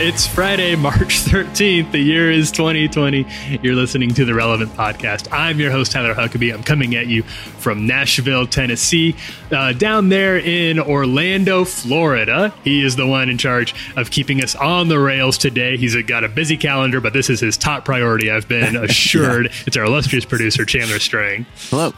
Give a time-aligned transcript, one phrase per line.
[0.00, 0.94] It's Friday, March
[1.24, 1.90] 13th.
[1.90, 3.26] The year is 2020.
[3.62, 5.26] You're listening to the Relevant Podcast.
[5.32, 6.54] I'm your host, Tyler Huckabee.
[6.54, 9.16] I'm coming at you from Nashville, Tennessee,
[9.50, 12.54] uh, down there in Orlando, Florida.
[12.62, 15.76] He is the one in charge of keeping us on the rails today.
[15.76, 18.30] He's got a busy calendar, but this is his top priority.
[18.30, 19.46] I've been assured.
[19.46, 19.52] yeah.
[19.66, 21.44] It's our illustrious producer, Chandler Strang.
[21.70, 21.92] Hello.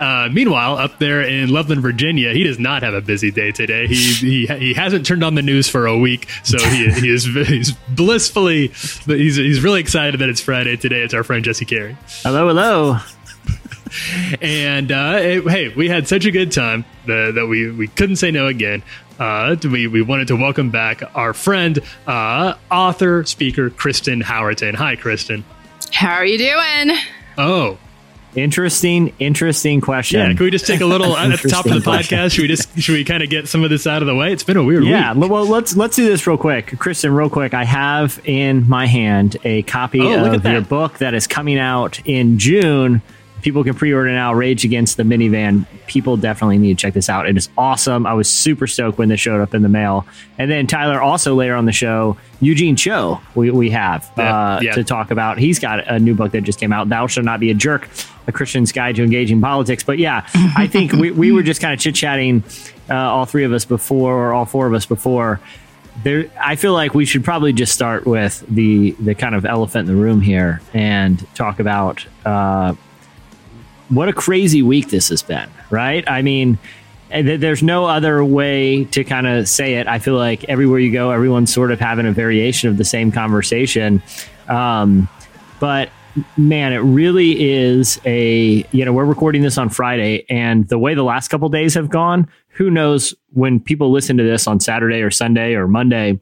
[0.00, 3.86] Uh, meanwhile, up there in Loveland, Virginia, he does not have a busy day today.
[3.86, 7.24] He he, he hasn't turned on the news for a week, so he, he is
[7.24, 8.68] he's blissfully
[9.06, 11.02] he's he's really excited that it's Friday today.
[11.02, 11.96] It's our friend Jesse Carey.
[12.22, 12.98] Hello, hello.
[14.42, 18.16] and uh, it, hey, we had such a good time that, that we we couldn't
[18.16, 18.82] say no again.
[19.18, 24.74] Uh, we, we wanted to welcome back our friend, uh, author, speaker, Kristen Howerton.
[24.74, 25.44] Hi, Kristen.
[25.92, 26.98] How are you doing?
[27.38, 27.78] Oh,
[28.36, 30.20] Interesting, interesting question.
[30.20, 32.18] Yeah, can we just take a little at the top of the question.
[32.18, 32.32] podcast?
[32.32, 34.32] Should we just should we kind of get some of this out of the way?
[34.32, 35.30] It's been a weird yeah, week.
[35.30, 37.12] well, let's let's do this real quick, Kristen.
[37.14, 41.26] Real quick, I have in my hand a copy oh, of your book that is
[41.26, 43.02] coming out in June
[43.44, 45.66] people can pre-order now rage against the minivan.
[45.86, 47.28] People definitely need to check this out.
[47.28, 48.06] It is awesome.
[48.06, 50.06] I was super stoked when this showed up in the mail.
[50.38, 54.72] And then tyler also later on the show eugene cho we, we have uh, yeah.
[54.72, 55.36] to talk about.
[55.36, 57.88] He's got a new book that just came out thou shall not be a jerk
[58.26, 59.84] a christian's guide to engaging politics.
[59.84, 62.42] But yeah i think we, we were just kind of chit-chatting
[62.88, 65.40] uh, all three of us before or all four of us before.
[66.02, 69.88] There I feel like we should probably just start with the the kind of elephant
[69.88, 72.74] in the room here and talk about uh,
[73.88, 76.04] what a crazy week this has been, right?
[76.08, 76.58] I mean,
[77.10, 79.86] there's no other way to kind of say it.
[79.86, 83.12] I feel like everywhere you go, everyone's sort of having a variation of the same
[83.12, 84.02] conversation.
[84.48, 85.08] Um,
[85.60, 85.90] but
[86.36, 90.94] man, it really is a, you know, we're recording this on Friday, and the way
[90.94, 95.02] the last couple days have gone, who knows when people listen to this on Saturday
[95.02, 96.20] or Sunday or Monday,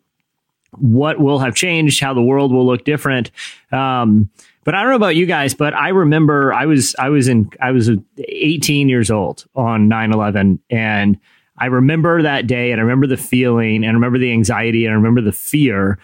[0.79, 3.31] what will have changed, how the world will look different.
[3.71, 4.31] Um,
[4.65, 7.51] but I don't know about you guys, but I remember I was I was in
[7.61, 11.19] I was 18 years old on 9/11 and
[11.59, 14.93] I remember that day and I remember the feeling and I remember the anxiety and
[14.93, 15.99] I remember the fear.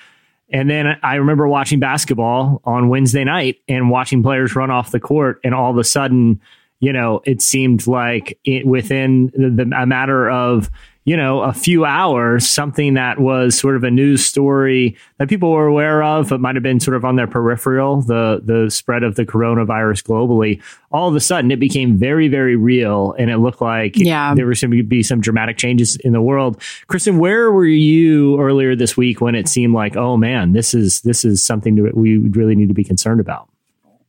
[0.50, 5.00] And then I remember watching basketball on Wednesday night and watching players run off the
[5.00, 6.40] court and all of a sudden,
[6.80, 10.70] you know, it seemed like it, within the, the, a matter of
[11.08, 15.50] you know, a few hours, something that was sort of a news story that people
[15.50, 19.02] were aware of, but might have been sort of on their peripheral, the the spread
[19.02, 20.62] of the coronavirus globally.
[20.92, 24.34] All of a sudden, it became very, very real, and it looked like yeah.
[24.34, 26.60] there was going to be some dramatic changes in the world.
[26.88, 31.00] Kristen, where were you earlier this week when it seemed like, oh man, this is
[31.00, 33.48] this is something that we really need to be concerned about?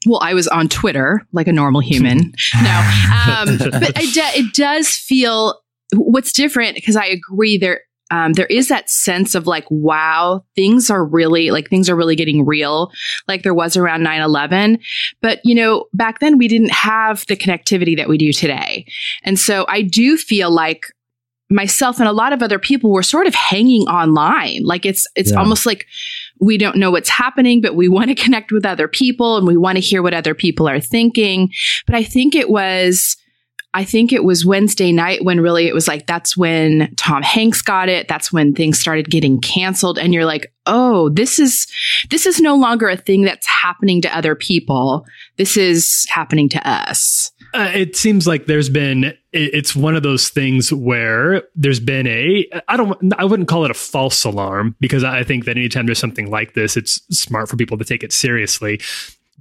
[0.05, 2.33] well, I was on Twitter like a normal human.
[2.63, 2.91] no,
[3.27, 5.61] um, but it, it, does feel
[5.93, 10.89] what's different because I agree there um, there is that sense of like, wow, things
[10.89, 12.91] are really like things are really getting real,
[13.27, 14.79] like there was around 9 11.
[15.21, 18.85] But, you know, back then we didn't have the connectivity that we do today.
[19.23, 20.87] And so I do feel like
[21.51, 24.63] myself and a lot of other people were sort of hanging online.
[24.63, 25.39] Like it's, it's yeah.
[25.39, 25.85] almost like
[26.39, 29.57] we don't know what's happening, but we want to connect with other people and we
[29.57, 31.51] want to hear what other people are thinking.
[31.85, 33.17] But I think it was,
[33.73, 37.61] I think it was Wednesday night when really it was like that's when Tom Hanks
[37.61, 38.07] got it.
[38.07, 41.67] That's when things started getting canceled and you're like, "Oh, this is
[42.09, 45.05] this is no longer a thing that's happening to other people.
[45.37, 50.29] This is happening to us." Uh, it seems like there's been it's one of those
[50.29, 55.03] things where there's been a I don't I wouldn't call it a false alarm because
[55.03, 58.13] I think that anytime there's something like this, it's smart for people to take it
[58.13, 58.79] seriously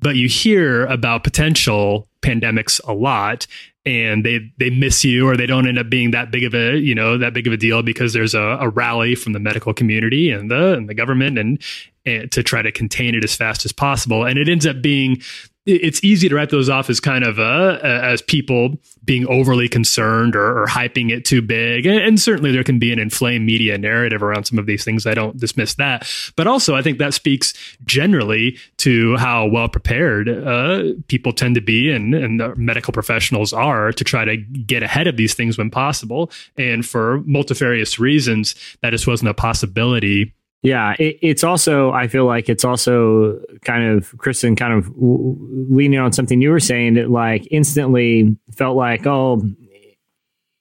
[0.01, 3.47] but you hear about potential pandemics a lot
[3.89, 6.77] and they they miss you or they don't end up being that big of a
[6.77, 9.73] you know that big of a deal because there's a, a rally from the medical
[9.73, 11.63] community and the and the government and,
[12.05, 14.25] and to try to contain it as fast as possible.
[14.25, 15.23] And it ends up being
[15.69, 20.35] it's easy to write those off as kind of uh, as people being overly concerned
[20.35, 21.87] or, or hyping it too big.
[21.87, 25.07] And, and, certainly there can be an inflamed media narrative around some of these things.
[25.07, 26.11] I don't dismiss that.
[26.37, 27.55] But also, I think that speaks
[27.85, 33.93] generally to how well prepared uh, people tend to be and, and medical professionals are
[33.93, 36.31] to try to get ahead of these things when possible.
[36.57, 42.27] And for multifarious reasons, that just wasn't a possibility Yeah, it, it's also, I feel
[42.27, 47.11] like it's also kind of, Kristen, kind of leaning on something you were saying, that
[47.11, 49.41] like instantly felt like, oh,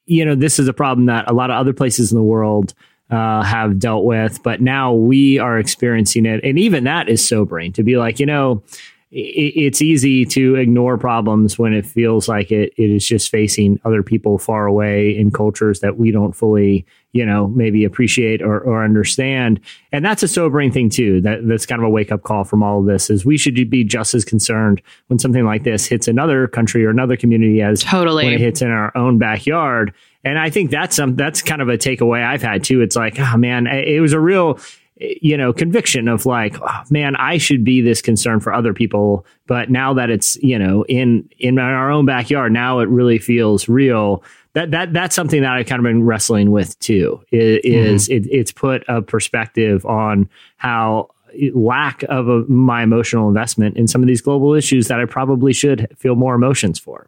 [0.06, 2.74] you know, this is a problem that a lot of other places in the world
[3.10, 6.44] uh, have dealt with, but now we are experiencing it.
[6.44, 8.64] And even that is sobering to be like, you know,
[9.10, 14.04] it's easy to ignore problems when it feels like it, it is just facing other
[14.04, 18.84] people far away in cultures that we don't fully, you know, maybe appreciate or, or
[18.84, 19.62] understand.
[19.94, 21.22] And that's a sobering thing too.
[21.22, 23.70] That that's kind of a wake up call from all of this is we should
[23.70, 27.84] be just as concerned when something like this hits another country or another community as
[27.84, 29.94] totally when it hits in our own backyard.
[30.26, 32.82] And I think that's some that's kind of a takeaway I've had too.
[32.82, 34.60] It's like, oh man, it was a real
[35.00, 39.26] you know conviction of like oh, man i should be this concerned for other people.
[39.46, 43.68] But now that it's you know in in our own backyard now it really feels
[43.70, 44.24] real.
[44.54, 48.14] That that that's something that i've kind of been wrestling with too is, mm-hmm.
[48.14, 51.10] it, it's put a perspective on how
[51.54, 55.54] lack of a, my emotional investment in some of these global issues that i probably
[55.54, 57.08] should feel more emotions for.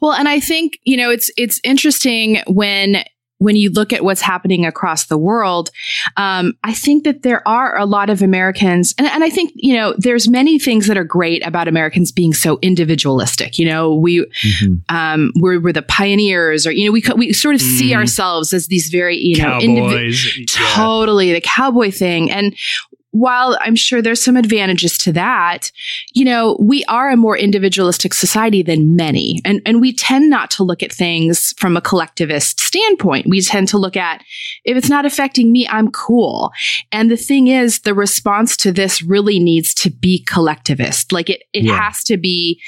[0.00, 3.04] Well, and I think, you know, it's it's interesting when
[3.38, 5.70] when you look at what's happening across the world,
[6.16, 9.74] um, I think that there are a lot of Americans, and, and, I think you
[9.74, 13.58] know there's many things that are great about Americans being so individualistic.
[13.58, 14.74] You know, we mm-hmm.
[14.88, 17.78] um, we're, we're, the pioneers, or you know, we we sort of mm.
[17.78, 20.36] see ourselves as these very you know individuals.
[20.38, 20.70] Yeah.
[20.74, 22.54] Totally, the cowboy thing, and
[23.18, 25.70] while I'm sure there's some advantages to that,
[26.12, 29.40] you know, we are a more individualistic society than many.
[29.44, 33.26] And, and we tend not to look at things from a collectivist standpoint.
[33.26, 34.22] We tend to look at
[34.64, 36.52] if it's not affecting me, I'm cool.
[36.92, 41.12] And the thing is, the response to this really needs to be collectivist.
[41.12, 41.80] Like it, it yeah.
[41.80, 42.60] has to be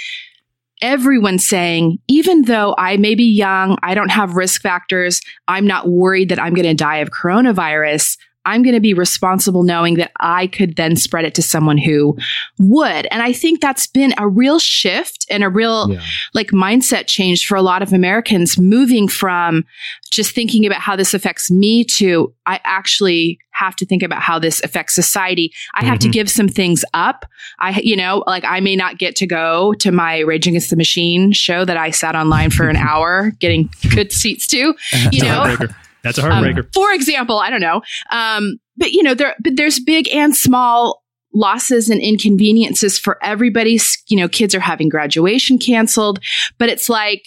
[0.81, 5.89] everyone saying, even though I may be young, I don't have risk factors, I'm not
[5.89, 8.17] worried that I'm going to die of coronavirus.
[8.49, 12.17] I'm going to be responsible knowing that I could then spread it to someone who
[12.59, 13.07] would.
[13.11, 16.01] And I think that's been a real shift and a real yeah.
[16.35, 19.65] like mindset change for a lot of Americans moving from
[20.11, 24.39] just thinking about how this affects me to I actually have to think about how
[24.39, 25.53] this affects society.
[25.75, 25.89] I mm-hmm.
[25.89, 26.13] have to mm-hmm.
[26.13, 27.27] give some things up.
[27.59, 30.77] I, you know, like I may not get to go to my Rage Against the
[30.77, 34.75] Machine show that I sat online for an hour getting good seats to,
[35.13, 35.57] you know.
[36.03, 36.65] That's a heartbreaker.
[36.65, 37.83] Um, for example, I don't know.
[38.11, 41.03] Um, but you know, there, but there's big and small
[41.35, 43.79] losses and inconveniences for everybody.
[44.09, 46.21] You know, kids are having graduation canceled,
[46.59, 47.25] but it's like,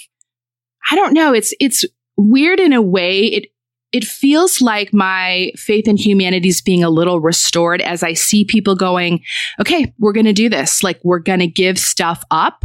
[0.90, 1.34] I don't know.
[1.34, 1.86] It's, it's
[2.18, 3.26] weird in a way.
[3.26, 3.48] It,
[3.92, 8.46] it feels like my faith in humanity is being a little restored as I see
[8.46, 9.22] people going,
[9.60, 10.82] okay, we're going to do this.
[10.82, 12.64] Like we're going to give stuff up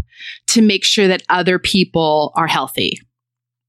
[0.49, 3.01] to make sure that other people are healthy.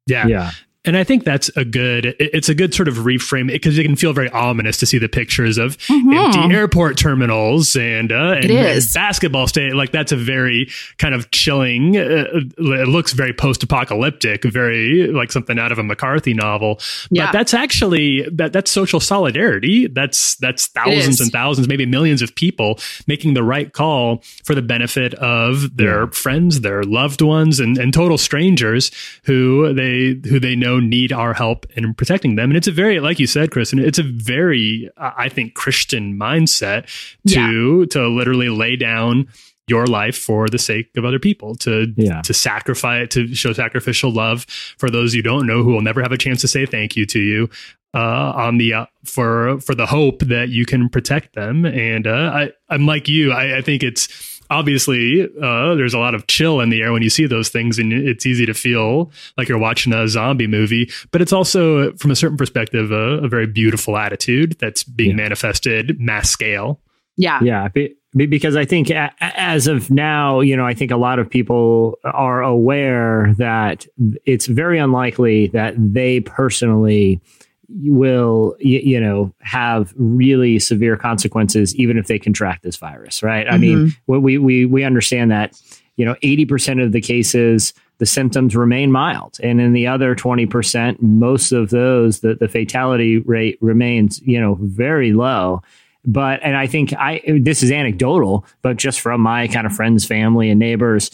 [0.06, 0.28] Yeah.
[0.28, 0.52] Yeah.
[0.88, 3.98] And I think that's a good, it's a good sort of reframe because it can
[3.98, 6.14] feel very ominous to see the pictures of mm-hmm.
[6.14, 9.76] empty airport terminals and, uh, and, and, basketball state.
[9.76, 15.34] Like that's a very kind of chilling, uh, it looks very post apocalyptic, very like
[15.34, 16.76] something out of a McCarthy novel.
[16.76, 17.32] But yeah.
[17.34, 19.88] that's actually, that that's social solidarity.
[19.88, 24.62] That's, that's thousands and thousands, maybe millions of people making the right call for the
[24.62, 26.12] benefit of their yeah.
[26.12, 28.90] friends, their loved ones and, and total strangers
[29.24, 32.50] who they, who they know need our help in protecting them.
[32.50, 36.18] And it's a very, like you said, Chris, and it's a very, I think, Christian
[36.18, 36.88] mindset
[37.28, 37.86] to yeah.
[37.92, 39.28] to literally lay down
[39.68, 42.22] your life for the sake of other people to yeah.
[42.22, 44.46] to sacrifice to show sacrificial love
[44.78, 47.06] for those you don't know who will never have a chance to say thank you
[47.06, 47.50] to you
[47.94, 52.32] uh, on the uh, for for the hope that you can protect them and uh,
[52.34, 56.60] I I'm like you I, I think it's obviously uh, there's a lot of chill
[56.60, 59.58] in the air when you see those things and it's easy to feel like you're
[59.58, 63.98] watching a zombie movie but it's also from a certain perspective a, a very beautiful
[63.98, 65.16] attitude that's being yeah.
[65.16, 66.80] manifested mass scale
[67.18, 67.68] yeah yeah
[68.16, 68.90] because i think
[69.20, 73.86] as of now you know i think a lot of people are aware that
[74.26, 77.22] it's very unlikely that they personally
[77.70, 83.46] will you, you, know have really severe consequences even if they contract this virus right
[83.46, 83.56] mm-hmm.
[83.56, 84.22] i mean mm-hmm.
[84.22, 85.60] we we we understand that
[85.98, 91.02] you know 80% of the cases the symptoms remain mild and in the other 20%
[91.02, 95.62] most of those the, the fatality rate remains you know very low
[96.06, 100.06] but and i think i this is anecdotal but just from my kind of friends
[100.06, 101.12] family and neighbors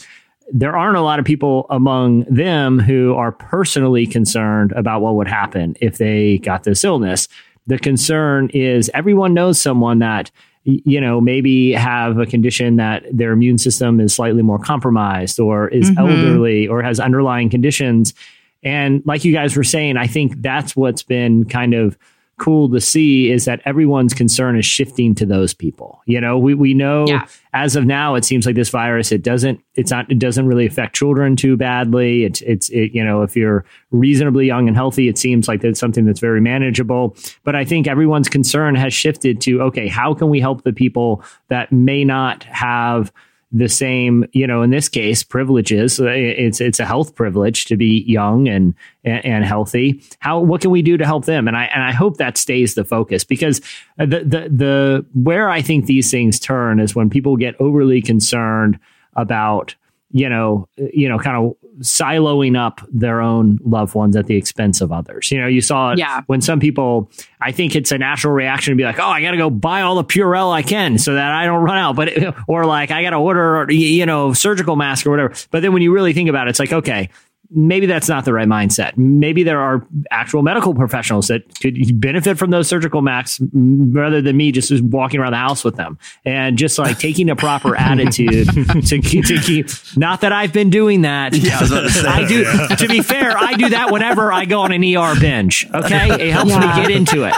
[0.52, 5.28] there aren't a lot of people among them who are personally concerned about what would
[5.28, 7.28] happen if they got this illness.
[7.66, 10.30] The concern is everyone knows someone that
[10.64, 15.68] you know maybe have a condition that their immune system is slightly more compromised or
[15.68, 15.98] is mm-hmm.
[15.98, 18.14] elderly or has underlying conditions
[18.62, 21.98] and like you guys were saying i think that's what's been kind of
[22.38, 26.02] cool to see is that everyone's concern is shifting to those people.
[26.06, 27.26] You know, we, we know yeah.
[27.52, 30.66] as of now, it seems like this virus, it doesn't, it's not, it doesn't really
[30.66, 32.24] affect children too badly.
[32.24, 35.78] It's, it's, it, you know, if you're reasonably young and healthy, it seems like it's
[35.78, 37.16] something that's very manageable.
[37.44, 41.22] But I think everyone's concern has shifted to, okay, how can we help the people
[41.48, 43.12] that may not have
[43.56, 46.00] the same, you know, in this case, privileges.
[46.00, 50.02] Uh, it's it's a health privilege to be young and, and healthy.
[50.18, 51.46] How what can we do to help them?
[51.46, 53.60] And I and I hope that stays the focus because
[53.96, 58.80] the the the where I think these things turn is when people get overly concerned
[59.14, 59.76] about
[60.10, 64.80] you know, you know, kind of siloing up their own loved ones at the expense
[64.80, 65.30] of others.
[65.30, 66.22] You know, you saw it yeah.
[66.26, 69.32] when some people, I think it's a natural reaction to be like, oh, I got
[69.32, 71.96] to go buy all the Purell I can so that I don't run out.
[71.96, 72.12] But,
[72.48, 75.34] or like, I got to order, you know, surgical mask or whatever.
[75.50, 77.10] But then when you really think about it, it's like, okay,
[77.54, 78.96] maybe that's not the right mindset.
[78.96, 84.36] Maybe there are actual medical professionals that could benefit from those surgical masks rather than
[84.36, 88.48] me just walking around the house with them and just like taking a proper attitude
[88.86, 89.68] to, keep, to keep.
[89.96, 91.34] Not that I've been doing that.
[91.34, 92.42] Yeah, I, I do.
[92.42, 92.68] Yeah.
[92.76, 95.66] To be fair, I do that whenever I go on an ER binge.
[95.72, 96.76] Okay, it helps yeah.
[96.76, 97.34] me get into it.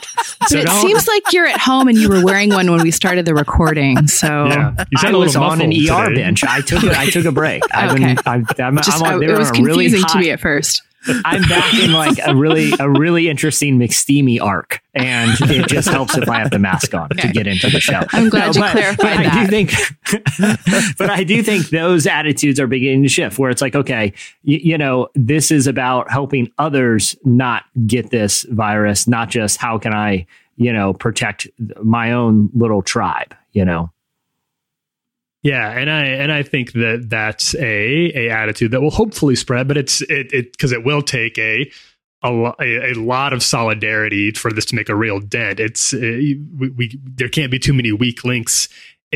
[0.49, 3.26] So it seems like you're at home and you were wearing one when we started
[3.26, 4.06] the recording.
[4.06, 4.85] So yeah.
[4.99, 6.44] I was on an ER bench.
[6.44, 6.92] I took it.
[6.92, 7.62] I took a break.
[7.75, 8.14] I've okay.
[8.14, 10.82] been, I'm, I'm, Just, I'm on, it was confusing really to me at first.
[11.25, 16.16] I'm back in like a really a really interesting McSteamy arc, and it just helps
[16.16, 17.28] if I have the mask on okay.
[17.28, 18.02] to get into the show.
[18.10, 19.32] I'm glad no, you but, clarified but that.
[19.32, 23.62] I do think, but I do think those attitudes are beginning to shift, where it's
[23.62, 29.28] like, okay, you, you know, this is about helping others not get this virus, not
[29.28, 31.46] just how can I, you know, protect
[31.82, 33.90] my own little tribe, you know.
[35.46, 39.68] Yeah, and I and I think that that's a a attitude that will hopefully spread,
[39.68, 41.70] but it's it it because it will take a
[42.24, 45.60] a, a, lot of solidarity for this to make a real dent.
[45.60, 48.68] It's uh, we, we, there can't be too many weak links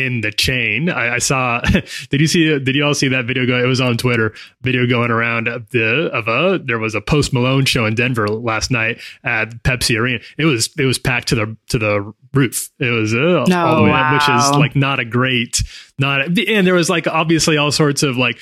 [0.07, 0.89] in the chain.
[0.89, 1.61] I, I, saw.
[2.11, 2.59] did you see?
[2.59, 3.47] Did you all see that video?
[3.47, 3.63] Go.
[3.63, 4.35] It was on Twitter.
[4.63, 6.59] Video going around of the of a.
[6.59, 10.21] There was a Post Malone show in Denver last night at Pepsi Arena.
[10.39, 12.71] It was it was packed to the to the roof.
[12.79, 14.15] It was uh, no, all the way wow.
[14.15, 15.63] up, which is like not a great.
[15.99, 18.39] Not and there was like obviously all sorts of like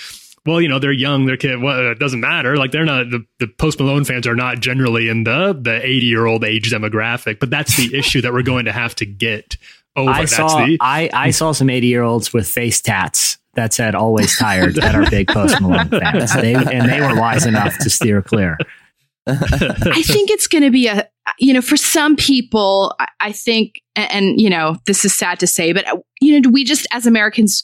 [0.49, 1.61] well, you know, they're young, they're kid.
[1.61, 2.57] Well, it doesn't matter.
[2.57, 6.07] Like they're not the, the Post Malone fans are not generally in the the eighty
[6.07, 7.38] year old age demographic.
[7.38, 9.59] But that's the issue that we're going to have to get
[9.99, 10.11] over.
[10.11, 13.95] I saw the- I, I saw some 80 year olds with face tats that said
[13.95, 16.33] always tired at our big Post Malone fans.
[16.35, 18.57] They, and they were wise enough to steer clear.
[19.26, 23.83] I think it's going to be a, you know, for some people, I, I think,
[23.97, 26.64] and, and, you know, this is sad to say, but, uh, you know, do we
[26.64, 27.62] just as Americans,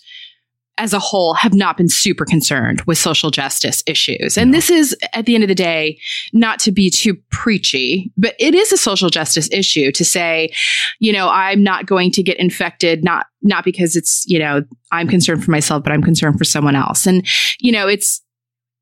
[0.76, 4.36] as a whole have not been super concerned with social justice issues.
[4.36, 4.56] And no.
[4.56, 5.98] this is, at the end of the day,
[6.32, 10.52] not to be too preachy, but it is a social justice issue to say,
[10.98, 15.06] you know, I'm not going to get infected, not, not because it's, you know, I'm
[15.06, 17.06] concerned for myself, but I'm concerned for someone else.
[17.06, 17.24] And,
[17.60, 18.20] you know, it's,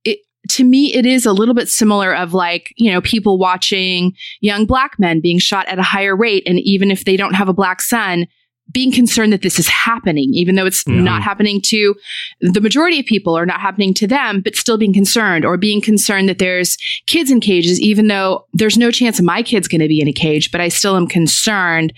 [0.04, 4.14] it, to me, it is a little bit similar of like, you know, people watching
[4.40, 6.42] young black men being shot at a higher rate.
[6.46, 8.26] And even if they don't have a black son,
[8.71, 11.04] being concerned that this is happening, even though it's mm-hmm.
[11.04, 11.95] not happening to
[12.40, 15.81] the majority of people or not happening to them, but still being concerned or being
[15.81, 16.76] concerned that there's
[17.07, 20.12] kids in cages, even though there's no chance my kid's going to be in a
[20.12, 21.92] cage, but I still am concerned.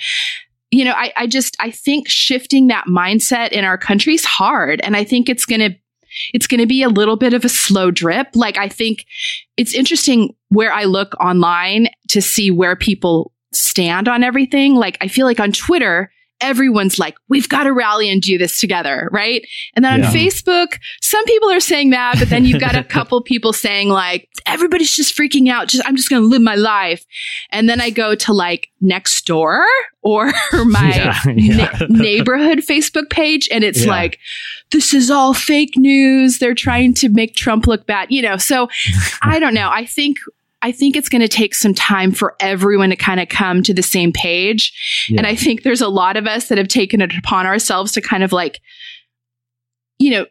[0.70, 4.80] You know, I, I just, I think shifting that mindset in our country is hard.
[4.80, 5.76] And I think it's going to,
[6.32, 8.28] it's going to be a little bit of a slow drip.
[8.34, 9.04] Like, I think
[9.56, 14.74] it's interesting where I look online to see where people stand on everything.
[14.74, 16.10] Like, I feel like on Twitter,
[16.40, 19.46] everyone's like, we've got to rally and do this together, right?
[19.74, 23.22] And then on Facebook, some people are saying that, but then you've got a couple
[23.22, 25.68] people saying like, everybody's just freaking out.
[25.68, 27.04] Just I'm just going to live my life.
[27.50, 29.64] And then I go to like next door
[30.02, 30.26] or
[30.66, 31.76] my yeah, yeah.
[31.80, 33.90] Na- neighborhood Facebook page, and it's yeah.
[33.90, 34.18] like,
[34.70, 36.38] this is all fake news.
[36.38, 38.36] They're trying to make Trump look bad, you know.
[38.36, 38.68] So
[39.22, 39.70] I don't know.
[39.70, 40.18] I think
[40.64, 43.74] I think it's going to take some time for everyone to kind of come to
[43.74, 44.72] the same page.
[45.10, 45.18] Yeah.
[45.18, 48.00] And I think there's a lot of us that have taken it upon ourselves to
[48.00, 48.62] kind of like,
[49.98, 50.24] you know,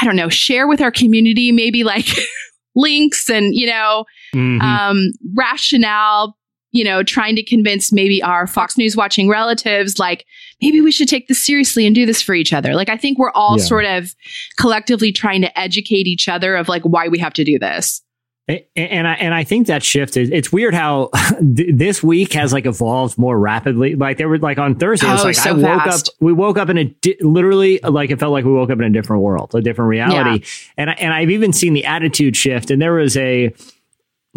[0.00, 2.06] I don't know, share with our community maybe like
[2.74, 4.62] links and, you know, mm-hmm.
[4.62, 6.34] um, rationale,
[6.70, 10.24] you know, trying to convince maybe our Fox News watching relatives, like,
[10.62, 12.74] maybe we should take this seriously and do this for each other.
[12.74, 13.64] Like, I think we're all yeah.
[13.64, 14.14] sort of
[14.56, 18.00] collectively trying to educate each other of like why we have to do this.
[18.46, 21.08] And I and I think that shift is it's weird how
[21.40, 23.94] this week has like evolved more rapidly.
[23.94, 26.08] Like there were like on Thursday, oh, like so I woke fast.
[26.08, 26.14] up.
[26.20, 28.84] We woke up in a di- literally like it felt like we woke up in
[28.84, 30.40] a different world, a different reality.
[30.40, 30.72] Yeah.
[30.76, 32.70] And I, and I've even seen the attitude shift.
[32.70, 33.54] And there was a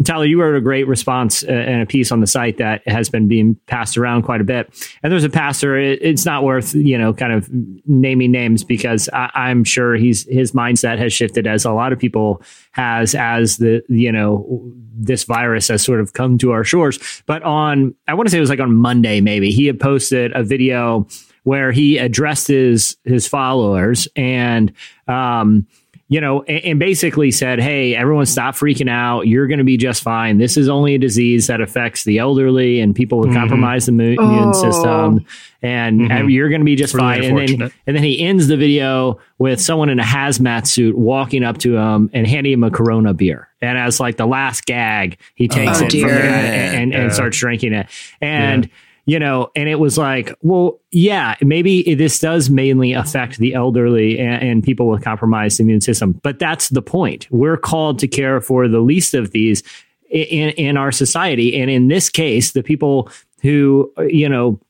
[0.04, 3.08] Tyler, you wrote a great response uh, and a piece on the site that has
[3.08, 4.72] been being passed around quite a bit.
[5.02, 5.76] And there's a pastor.
[5.76, 7.48] It's not worth you know kind of
[7.86, 11.98] naming names because I, am sure he's his mindset has shifted as a lot of
[11.98, 17.22] people has as the you know this virus has sort of come to our shores.
[17.26, 20.32] But on I want to say it was like on Monday maybe he had posted
[20.34, 21.08] a video
[21.42, 24.72] where he addressed his his followers and.
[25.08, 25.66] Um,
[26.10, 29.26] you know, and, and, basically said, "Hey, everyone, stop freaking out.
[29.26, 30.38] You're going to be just fine.
[30.38, 33.36] This is only a disease that affects the elderly and people who mm-hmm.
[33.36, 34.24] compromise the oh.
[34.24, 35.26] immune system,
[35.60, 36.30] and mm-hmm.
[36.30, 39.20] you're going to be just really fine." And then, and then he ends the video
[39.36, 43.12] with someone in a hazmat suit walking up to him and handing him a Corona
[43.12, 47.00] beer, and as like the last gag, he takes oh, it from and, and, yeah.
[47.02, 47.86] and, starts drinking it,
[48.20, 48.64] and.
[48.64, 48.70] Yeah
[49.08, 54.18] you know, and it was like, well, yeah, maybe this does mainly affect the elderly
[54.18, 57.26] and, and, people with compromised immune system, but that's the point.
[57.30, 59.62] We're called to care for the least of these
[60.10, 61.58] in, in our society.
[61.58, 63.10] And in this case, the people
[63.40, 64.60] who, you know,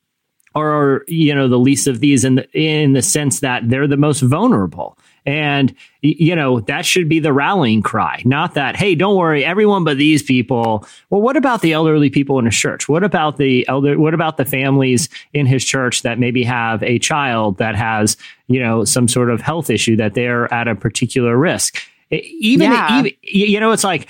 [0.55, 3.97] are, you know, the least of these in the, in the sense that they're the
[3.97, 4.97] most vulnerable.
[5.29, 9.85] And, you know, that should be the rallying cry, not that, hey, don't worry, everyone
[9.85, 10.87] but these people.
[11.11, 12.89] Well, what about the elderly people in his church?
[12.89, 16.99] What about the elder, what about the families in his church that maybe have a
[16.99, 18.17] child that has,
[18.47, 21.77] you know, some sort of health issue that they're at a particular risk?
[22.11, 23.01] even, yeah.
[23.01, 24.09] even you know it's like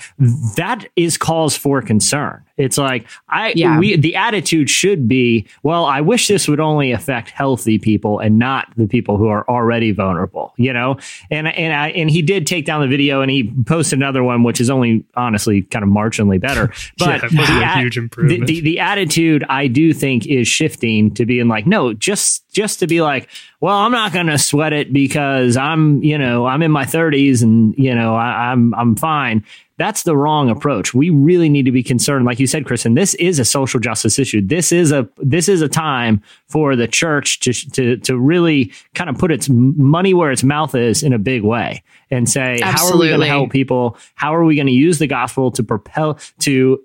[0.55, 3.79] that is cause for concern it's like i yeah.
[3.79, 8.37] we the attitude should be well i wish this would only affect healthy people and
[8.37, 10.97] not the people who are already vulnerable you know
[11.31, 14.43] and and i and he did take down the video and he posted another one
[14.43, 16.67] which is only honestly kind of marginally better
[16.99, 21.25] but yeah, the, huge improvement the, the, the attitude i do think is shifting to
[21.25, 23.29] being like no just just to be like
[23.61, 27.43] well, I'm not going to sweat it because I'm, you know, I'm in my 30s
[27.43, 29.43] and you know I, I'm I'm fine.
[29.79, 30.93] That's the wrong approach.
[30.93, 32.95] We really need to be concerned, like you said, Kristen.
[32.95, 34.45] This is a social justice issue.
[34.45, 39.09] This is a this is a time for the church to to to really kind
[39.09, 41.81] of put its money where its mouth is in a big way
[42.11, 42.67] and say, Absolutely.
[42.67, 43.97] how are we going to help people?
[44.15, 46.83] How are we going to use the gospel to propel to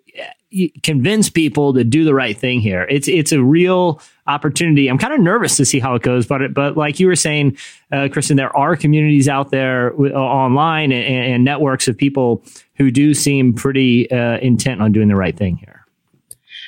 [0.83, 2.87] convince people to do the right thing here.
[2.89, 4.89] It's it's a real opportunity.
[4.89, 7.57] I'm kind of nervous to see how it goes, but but like you were saying,
[7.93, 12.43] uh, Kristen, there are communities out there uh, online and, and, networks of people
[12.77, 15.84] who do seem pretty uh, intent on doing the right thing here.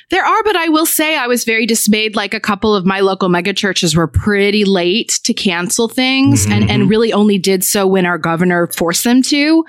[0.09, 2.15] There are, but I will say I was very dismayed.
[2.15, 6.53] Like a couple of my local megachurches were pretty late to cancel things mm-hmm.
[6.53, 9.65] and, and really only did so when our governor forced them to.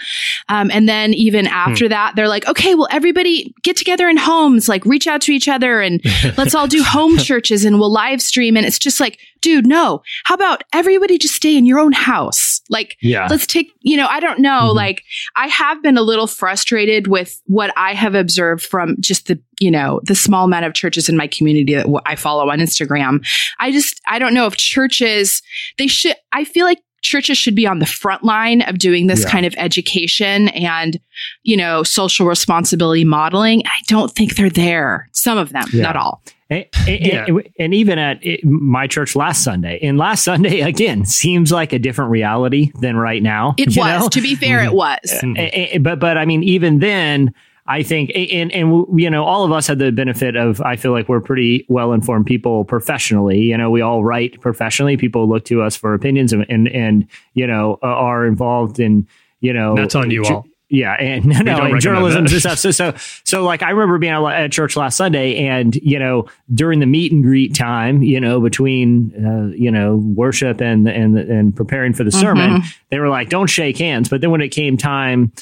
[0.49, 1.53] Um, and then even hmm.
[1.53, 1.91] after hmm.
[1.91, 5.49] that, they're like, okay, well, everybody get together in homes, like reach out to each
[5.49, 6.01] other and
[6.37, 8.57] let's all do home churches and we'll live stream.
[8.57, 10.03] And it's just like, dude, no.
[10.25, 12.58] How about everybody just stay in your own house?
[12.69, 13.27] Like, yeah.
[13.31, 14.69] let's take, you know, I don't know.
[14.69, 14.77] Mm-hmm.
[14.77, 15.03] Like,
[15.37, 19.71] I have been a little frustrated with what I have observed from just the, you
[19.71, 23.25] know, the small amount of churches in my community that I follow on Instagram.
[23.59, 25.43] I just, I don't know if churches,
[25.79, 29.23] they should, I feel like churches should be on the front line of doing this
[29.23, 29.31] yeah.
[29.31, 30.99] kind of education and
[31.45, 35.83] you know social responsibility modeling i don't think they're there some of them yeah.
[35.83, 37.25] not all and, and, yeah.
[37.27, 41.73] and, and, even at eh, my church last Sunday, and last Sunday again seems like
[41.73, 43.55] a different reality than right now.
[43.59, 43.77] It was.
[43.77, 44.09] Know?
[44.09, 44.77] To be fair, it mm-hmm.
[44.77, 44.99] was.
[45.05, 45.35] Eh, mm-hmm.
[45.37, 47.35] Eh, but but I mean, even then,
[47.67, 50.61] I think, and and you know, all of us had the benefit of.
[50.63, 53.41] I feel like we're pretty well informed people professionally.
[53.41, 54.97] You know, we all write professionally.
[54.97, 59.07] People look to us for opinions, and and, and you know, are involved in
[59.41, 59.77] you know.
[59.77, 62.59] That's on you all yeah, and no, no, and journalism and stuff.
[62.59, 66.81] So, so, so, like, I remember being at church last Sunday, and you know, during
[66.81, 71.57] the meet and greet time, you know, between uh, you know worship and and and
[71.57, 72.21] preparing for the mm-hmm.
[72.21, 75.33] sermon, they were like, "Don't shake hands." But then when it came time,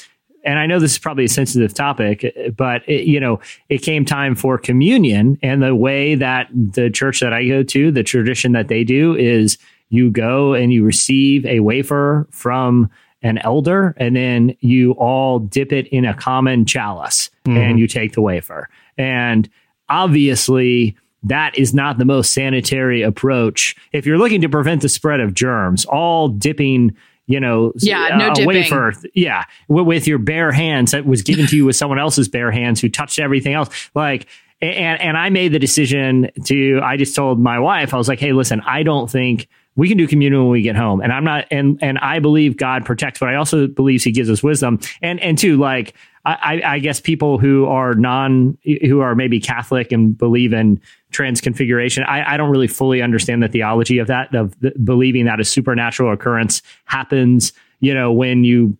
[0.45, 4.05] and I know this is probably a sensitive topic, but it, you know, it came
[4.05, 8.53] time for communion, and the way that the church that I go to, the tradition
[8.53, 9.57] that they do is
[9.89, 12.89] you go and you receive a wafer from
[13.21, 17.57] an elder, and then you all dip it in a common chalice mm-hmm.
[17.57, 18.69] and you take the wafer.
[18.97, 19.49] And
[19.89, 23.75] obviously, that is not the most sanitary approach.
[23.91, 28.33] If you're looking to prevent the spread of germs, all dipping, you know, yeah, no
[28.33, 28.47] dipping.
[28.47, 32.51] wafer, yeah, with your bare hands that was given to you with someone else's bare
[32.51, 33.89] hands who touched everything else.
[33.95, 34.27] Like,
[34.61, 36.79] and and I made the decision to.
[36.83, 39.47] I just told my wife, I was like, hey, listen, I don't think
[39.77, 40.99] we can do communion when we get home.
[40.99, 44.29] And I'm not, and, and I believe God protects, but I also believe he gives
[44.29, 44.79] us wisdom.
[45.01, 45.93] And, and two, like,
[46.25, 50.81] I, I guess people who are non, who are maybe Catholic and believe in
[51.13, 55.39] transconfiguration, I, I don't really fully understand the theology of that, of the, believing that
[55.39, 58.77] a supernatural occurrence happens, you know, when you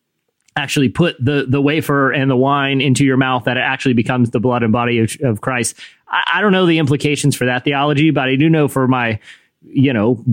[0.58, 4.32] actually put the the wafer and the wine into your mouth that it actually becomes
[4.32, 5.80] the blood and body of, of Christ.
[6.08, 9.20] I, I don't know the implications for that theology, but I do know for my
[9.63, 10.24] you know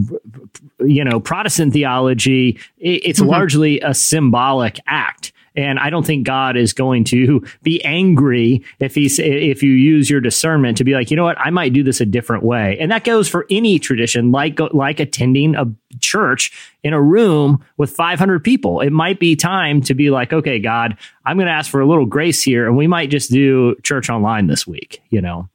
[0.81, 3.29] you know Protestant theology, it's mm-hmm.
[3.29, 5.33] largely a symbolic act.
[5.57, 10.11] And I don't think God is going to be angry if he's if you use
[10.11, 12.77] your discernment to be like, you know what, I might do this a different way.
[12.81, 15.67] And that goes for any tradition, like like attending a
[16.01, 18.81] church in a room with 500 people.
[18.81, 21.87] It might be time to be like, okay, God, I'm going to ask for a
[21.87, 25.03] little grace here, and we might just do church online this week.
[25.11, 25.49] You know.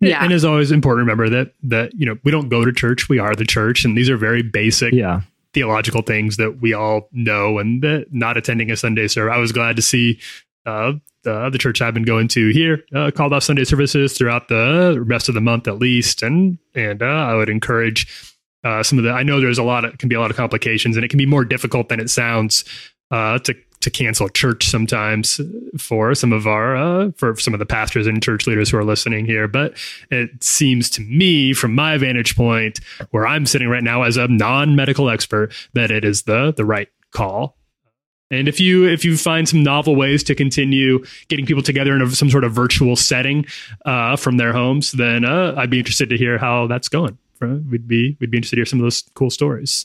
[0.00, 0.24] Yeah.
[0.24, 3.08] And it's always important to remember that that you know we don't go to church,
[3.08, 7.08] we are the church, and these are very basic yeah theological things that we all
[7.12, 9.32] know and that not attending a Sunday service.
[9.34, 10.20] I was glad to see
[10.66, 10.92] uh,
[11.24, 15.02] the, the church I've been going to here uh, called off Sunday services throughout the
[15.04, 16.22] rest of the month at least.
[16.22, 19.84] And, and uh, I would encourage uh, some of the, I know there's a lot
[19.84, 22.10] of, can be a lot of complications and it can be more difficult than it
[22.10, 22.64] sounds
[23.10, 25.40] uh, to to cancel church sometimes
[25.78, 28.84] for some of our uh, for some of the pastors and church leaders who are
[28.84, 29.74] listening here but
[30.10, 34.28] it seems to me from my vantage point where i'm sitting right now as a
[34.28, 37.56] non-medical expert that it is the the right call
[38.30, 42.02] and if you if you find some novel ways to continue getting people together in
[42.02, 43.44] a, some sort of virtual setting
[43.84, 47.18] uh, from their homes, then uh, I'd be interested to hear how that's going.
[47.40, 49.84] We'd be we'd be interested to hear some of those cool stories.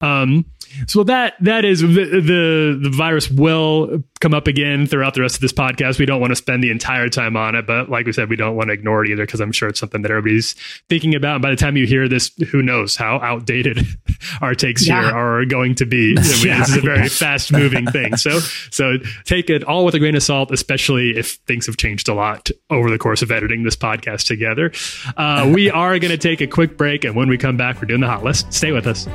[0.00, 0.46] Um,
[0.86, 5.36] so that that is the, the, the virus will come up again throughout the rest
[5.36, 5.98] of this podcast.
[5.98, 8.36] We don't want to spend the entire time on it, but like we said, we
[8.36, 10.54] don't want to ignore it either because I'm sure it's something that everybody's
[10.88, 11.36] thinking about.
[11.36, 13.86] And by the time you hear this, who knows how outdated
[14.40, 15.02] our takes yeah.
[15.02, 16.16] here are going to be.
[16.18, 17.08] I mean, yeah, this is a very yeah.
[17.08, 18.16] fast moving thing.
[18.16, 22.08] So so take it all with a grain of salt, especially if things have changed
[22.08, 24.72] a lot over the course of editing this podcast together.
[25.16, 27.86] Uh, we are going to take a quick break, and when we come back, we're
[27.86, 28.52] doing the hot list.
[28.52, 29.06] Stay with us.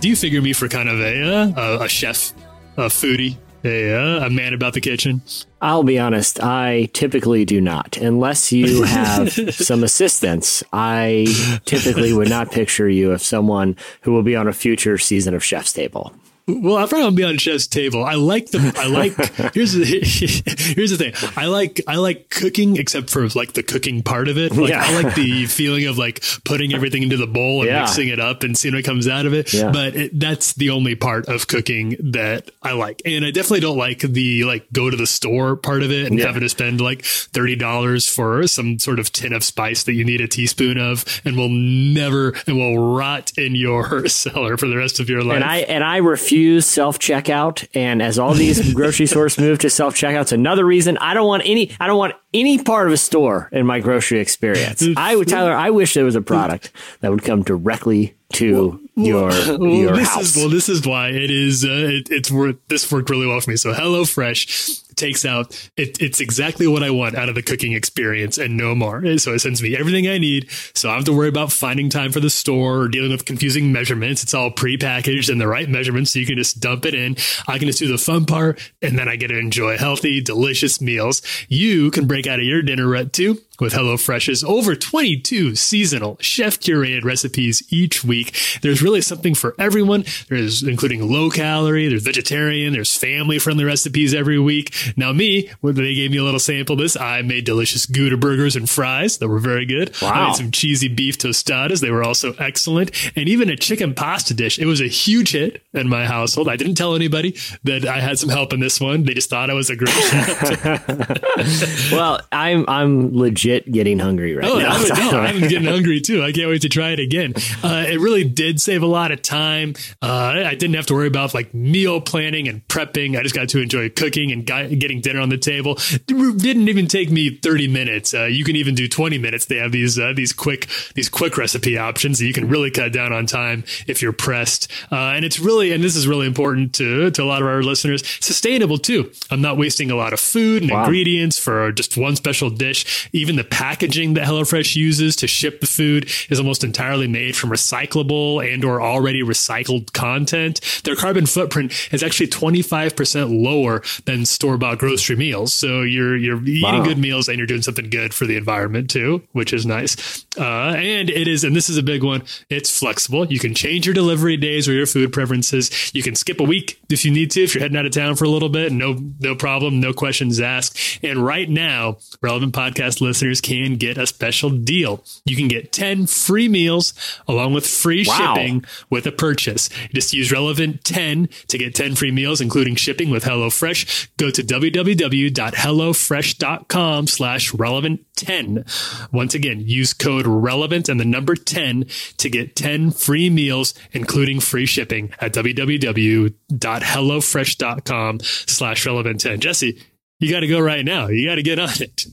[0.00, 1.22] Do you figure me for kind of a
[1.56, 2.32] uh, a chef,
[2.76, 5.22] a foodie, a, uh, a man about the kitchen?
[5.60, 6.40] I'll be honest.
[6.40, 10.62] I typically do not, unless you have some assistance.
[10.72, 11.26] I
[11.64, 15.42] typically would not picture you as someone who will be on a future season of
[15.42, 16.12] Chef's Table.
[16.48, 18.02] Well, I'm probably gonna be on Chef's table.
[18.02, 18.72] I like the.
[18.78, 19.14] I like.
[19.54, 19.84] here's the
[20.74, 21.12] here's the thing.
[21.36, 24.56] I like I like cooking, except for like the cooking part of it.
[24.56, 24.82] Like yeah.
[24.82, 27.82] I like the feeling of like putting everything into the bowl and yeah.
[27.82, 29.52] mixing it up and seeing what comes out of it.
[29.52, 29.70] Yeah.
[29.70, 33.78] But it, that's the only part of cooking that I like, and I definitely don't
[33.78, 37.04] like the like go to the store part of it and having to spend like
[37.04, 41.04] thirty dollars for some sort of tin of spice that you need a teaspoon of
[41.26, 45.36] and will never and will rot in your cellar for the rest of your life.
[45.36, 47.66] And I and I refuse use self checkout.
[47.74, 51.42] And as all these grocery stores move to self checkouts, another reason I don't want
[51.46, 51.70] any.
[51.80, 54.84] I don't want any part of a store in my grocery experience.
[54.96, 55.52] I would, Tyler.
[55.52, 56.70] I wish there was a product
[57.00, 60.34] that would come directly to well, your well, your this house.
[60.34, 61.64] Is, well, this is why it is.
[61.64, 62.68] Uh, it, it's worked.
[62.68, 63.56] This worked really well for me.
[63.56, 68.38] So, HelloFresh takes out it, it's exactly what I want out of the cooking experience
[68.38, 69.18] and no more.
[69.18, 70.50] So it sends me everything I need.
[70.74, 73.72] So I have to worry about finding time for the store or dealing with confusing
[73.72, 74.22] measurements.
[74.22, 76.12] It's all prepackaged and the right measurements.
[76.12, 77.16] So you can just dump it in.
[77.46, 80.80] I can just do the fun part and then I get to enjoy healthy, delicious
[80.80, 81.22] meals.
[81.48, 86.60] You can break out of your dinner rut too with HelloFresh's over 22 seasonal chef
[86.60, 88.36] curated recipes each week.
[88.62, 90.04] There's really something for everyone.
[90.28, 94.74] There's including low calorie, there's vegetarian, there's family friendly recipes every week.
[94.96, 98.16] Now me, when they gave me a little sample of this, I made delicious Gouda
[98.16, 99.94] burgers and fries that were very good.
[100.00, 100.12] Wow.
[100.12, 101.80] I made some cheesy beef tostadas.
[101.80, 102.90] They were also excellent.
[103.16, 104.58] And even a chicken pasta dish.
[104.58, 106.48] It was a huge hit in my household.
[106.48, 109.04] I didn't tell anybody that I had some help in this one.
[109.04, 111.92] They just thought I was a great chef.
[111.92, 114.72] well, I'm, I'm legit getting hungry right oh, now.
[114.72, 116.22] I'm, no, I'm getting hungry too.
[116.22, 117.34] I can't wait to try it again.
[117.62, 119.74] Uh, it really did save a lot of time.
[120.02, 123.18] Uh, I didn't have to worry about like meal planning and prepping.
[123.18, 125.78] I just got to enjoy cooking and got, getting dinner on the table.
[126.06, 128.14] Didn't even take me 30 minutes.
[128.14, 129.46] Uh, you can even do 20 minutes.
[129.46, 132.18] They have these uh, these quick these quick recipe options.
[132.18, 134.70] So you can really cut down on time if you're pressed.
[134.90, 137.62] Uh, and it's really and this is really important to to a lot of our
[137.62, 138.02] listeners.
[138.20, 139.10] Sustainable too.
[139.30, 140.84] I'm not wasting a lot of food and wow.
[140.84, 143.08] ingredients for just one special dish.
[143.12, 147.50] Even the packaging that HelloFresh uses to ship the food is almost entirely made from
[147.50, 150.60] recyclable and or already recycled content.
[150.84, 154.24] Their carbon footprint is actually 25% lower than
[154.58, 155.54] store-bought grocery meals.
[155.54, 156.84] So you're you're eating wow.
[156.84, 160.26] good meals and you're doing something good for the environment too, which is nice.
[160.38, 162.22] Uh, and it is, and this is a big one.
[162.50, 163.26] It's flexible.
[163.26, 165.92] You can change your delivery days or your food preferences.
[165.94, 168.16] You can skip a week if you need to, if you're heading out of town
[168.16, 168.72] for a little bit.
[168.72, 169.80] No, no problem.
[169.80, 170.98] No questions asked.
[171.02, 175.04] And right now, relevant podcast listeners can get a special deal.
[175.24, 176.94] You can get 10 free meals
[177.26, 178.34] along with free wow.
[178.34, 179.68] shipping with a purchase.
[179.92, 184.08] Just use relevant 10 to get 10 free meals, including shipping with HelloFresh.
[184.16, 188.64] Go to www.hellofresh.com slash relevant 10.
[189.12, 191.84] Once again, use code relevant and the number 10
[192.16, 199.38] to get 10 free meals, including free shipping at www.hellofresh.com slash relevant 10.
[199.40, 199.80] Jesse,
[200.20, 201.06] you got to go right now.
[201.06, 202.04] You got to get on it.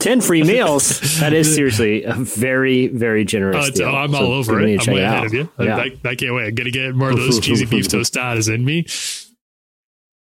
[0.00, 1.20] 10 free meals.
[1.20, 3.80] that is seriously a very, very generous.
[3.80, 4.86] Oh, oh I'm so all over it.
[4.86, 5.48] I'm way ahead of you.
[5.58, 5.76] Yeah.
[5.76, 6.48] I, I, can't wait.
[6.48, 8.84] I'm going to get more of those cheesy beef tostadas in me.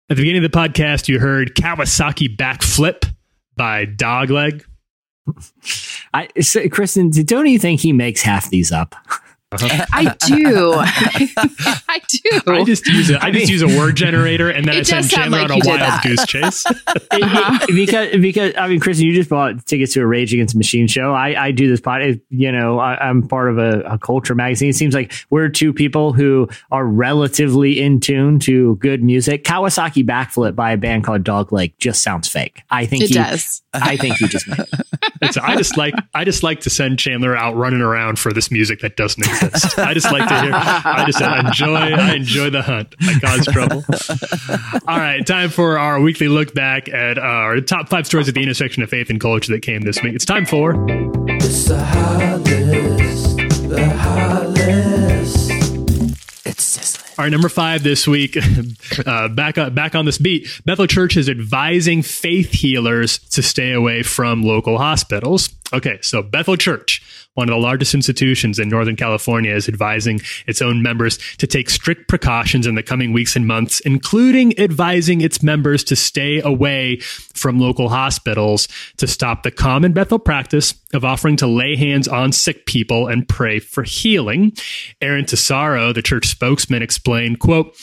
[0.08, 3.12] At the beginning of the podcast, you heard Kawasaki Backflip
[3.56, 4.64] by Dogleg.
[6.14, 8.94] I, so, Kristen, don't you think he makes half these up?
[9.64, 9.86] Uh-huh.
[9.92, 10.74] I do.
[11.88, 12.54] I do.
[12.54, 15.10] I just use a, I, I just use a word generator and then I send
[15.10, 16.04] Chandler like on a wild that.
[16.04, 16.66] goose chase.
[16.88, 17.66] uh-huh.
[17.68, 21.14] because because I mean, Kristen, you just bought tickets to a Rage Against Machine show.
[21.14, 22.22] I, I do this pod.
[22.30, 24.70] You know, I, am part of a, a, culture magazine.
[24.70, 29.44] It seems like we're two people who are relatively in tune to good music.
[29.44, 32.62] Kawasaki Backflip by a band called Dogleg just sounds fake.
[32.70, 33.62] I think it he, does.
[33.74, 34.70] I think he just made it.
[35.42, 38.82] I just like I just like to send Chandler out running around for this music
[38.82, 39.45] that doesn't exist.
[39.78, 40.52] I just like to hear.
[40.54, 41.76] I just enjoy.
[41.76, 42.96] I enjoy the hunt.
[43.02, 43.84] I cause trouble.
[44.88, 48.44] All right, time for our weekly look back at our top five stories at the
[48.44, 50.14] intersection of faith and culture that came this week.
[50.16, 50.72] It's time for.
[51.30, 53.38] It's the hot list.
[53.70, 55.52] The hot list.
[56.46, 57.06] It's sizzling.
[57.18, 58.38] All right, number five this week.
[59.06, 60.48] Uh, back up, back on this beat.
[60.64, 65.50] Bethel Church is advising faith healers to stay away from local hospitals.
[65.74, 67.02] Okay, so Bethel Church
[67.36, 71.70] one of the largest institutions in Northern California, is advising its own members to take
[71.70, 76.98] strict precautions in the coming weeks and months, including advising its members to stay away
[77.00, 78.68] from local hospitals
[78.98, 83.28] to stop the common Bethel practice of offering to lay hands on sick people and
[83.28, 84.54] pray for healing.
[85.02, 87.76] Aaron Tesoro, the church spokesman, explained, quote,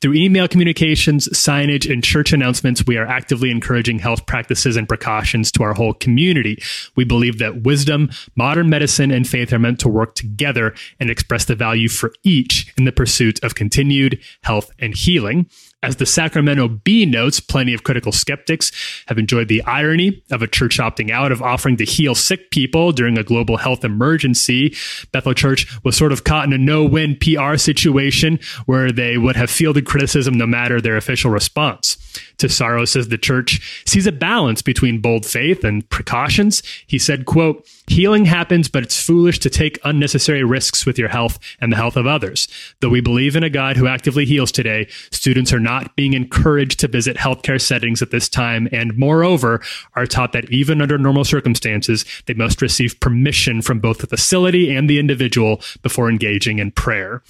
[0.00, 5.50] through email communications, signage, and church announcements, we are actively encouraging health practices and precautions
[5.52, 6.62] to our whole community.
[6.96, 11.44] We believe that wisdom, modern medicine, and faith are meant to work together and express
[11.44, 15.48] the value for each in the pursuit of continued health and healing.
[15.86, 18.72] As the Sacramento Bee notes, plenty of critical skeptics
[19.06, 22.90] have enjoyed the irony of a church opting out of offering to heal sick people
[22.90, 24.74] during a global health emergency.
[25.12, 29.36] Bethel Church was sort of caught in a no win PR situation where they would
[29.36, 31.96] have fielded criticism no matter their official response.
[32.38, 36.62] Tesoro says the church sees a balance between bold faith and precautions.
[36.86, 41.38] He said, quote, healing happens, but it's foolish to take unnecessary risks with your health
[41.60, 42.48] and the health of others.
[42.80, 46.80] Though we believe in a God who actively heals today, students are not being encouraged
[46.80, 48.68] to visit healthcare settings at this time.
[48.72, 49.62] And moreover,
[49.94, 54.74] are taught that even under normal circumstances, they must receive permission from both the facility
[54.74, 57.22] and the individual before engaging in prayer.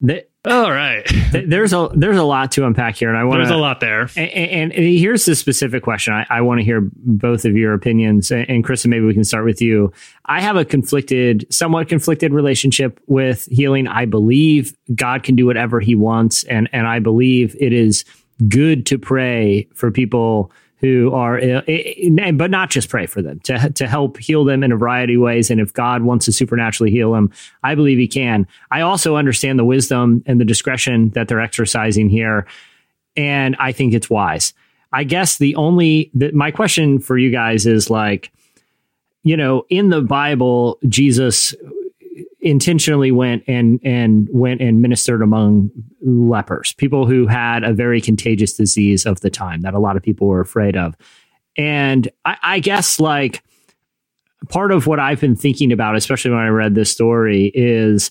[0.00, 1.06] The, all right.
[1.32, 4.08] there's a there's a lot to unpack here, and I want there's a lot there.
[4.16, 6.14] And, and, and here's the specific question.
[6.14, 8.30] I, I want to hear both of your opinions.
[8.30, 9.92] And, and Kristen, maybe we can start with you.
[10.24, 13.86] I have a conflicted, somewhat conflicted relationship with healing.
[13.86, 18.04] I believe God can do whatever He wants, and and I believe it is
[18.48, 21.62] good to pray for people who are, uh,
[22.32, 25.20] but not just pray for them to to help heal them in a variety of
[25.20, 25.50] ways.
[25.50, 27.30] And if God wants to supernaturally heal them,
[27.62, 28.46] I believe He can.
[28.70, 32.46] I also understand the wisdom and the discretion that they're exercising here,
[33.16, 34.54] and I think it's wise.
[34.92, 38.32] I guess the only the, my question for you guys is like,
[39.22, 41.54] you know, in the Bible, Jesus
[42.40, 48.54] intentionally went and and went and ministered among lepers, people who had a very contagious
[48.54, 50.96] disease of the time that a lot of people were afraid of.
[51.56, 53.42] And I, I guess like
[54.48, 58.10] part of what I've been thinking about, especially when I read this story, is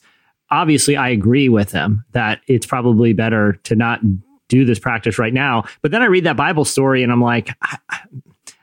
[0.51, 4.01] obviously I agree with him that it's probably better to not
[4.47, 5.63] do this practice right now.
[5.81, 7.49] But then I read that Bible story and I'm like,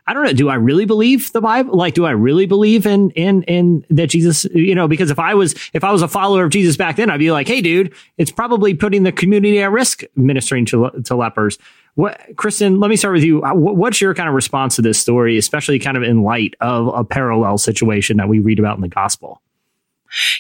[0.07, 0.33] I, don't know.
[0.33, 1.77] Do I really believe the Bible?
[1.77, 4.45] Like, do I really believe in in in that Jesus?
[4.55, 7.11] You know, because if I was if I was a follower of Jesus back then,
[7.11, 11.17] I'd be like, hey, dude, it's probably putting the community at risk ministering to to
[11.17, 11.59] lepers.
[11.95, 12.81] what, Kristen?
[12.81, 13.41] Let me start with you.
[13.41, 17.05] What's your kind of response to this story, especially kind of in light of a
[17.05, 19.41] parallel situation that we read about in the gospel?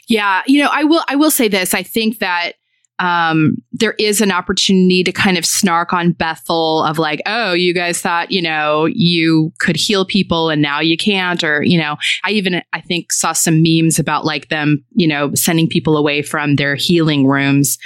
[0.06, 1.04] Yeah, you know, I will.
[1.08, 1.74] I will say this.
[1.74, 2.52] I think that
[2.98, 7.74] um, there is an opportunity to kind of snark on Bethel of like, oh, you
[7.74, 11.44] guys thought, you know, you could heal people and now you can't.
[11.44, 15.34] Or, you know, I even, I think saw some memes about like them, you know,
[15.34, 17.78] sending people away from their healing rooms.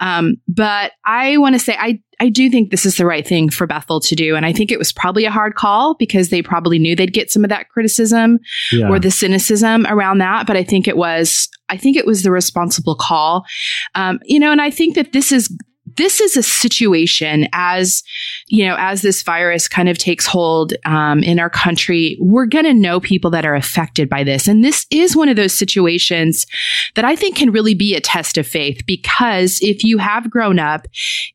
[0.00, 3.48] Um, but I want to say, I I do think this is the right thing
[3.48, 4.36] for Bethel to do.
[4.36, 7.30] And I think it was probably a hard call because they probably knew they'd get
[7.30, 8.38] some of that criticism
[8.70, 8.90] yeah.
[8.90, 10.46] or the cynicism around that.
[10.46, 13.46] But I think it was, I think it was the responsible call.
[13.94, 15.54] Um, you know, and I think that this is
[15.96, 18.02] this is a situation as
[18.48, 22.64] you know as this virus kind of takes hold um, in our country we're going
[22.64, 24.46] to know people that are affected by this.
[24.46, 26.46] And this is one of those situations
[26.94, 30.58] that i think can really be a test of faith because if you have grown
[30.58, 30.86] up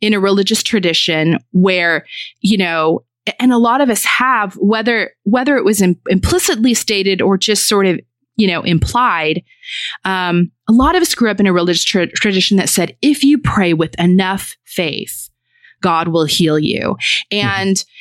[0.02, 2.06] in a religious tradition where
[2.42, 3.04] you know
[3.40, 7.68] and a lot of us have whether whether it was Im- implicitly stated or just
[7.68, 8.00] sort of
[8.36, 9.44] you know, implied.
[10.04, 13.24] Um, a lot of us grew up in a religious tra- tradition that said, if
[13.24, 15.30] you pray with enough faith,
[15.82, 16.98] God will heal you.
[17.32, 17.92] And mm-hmm.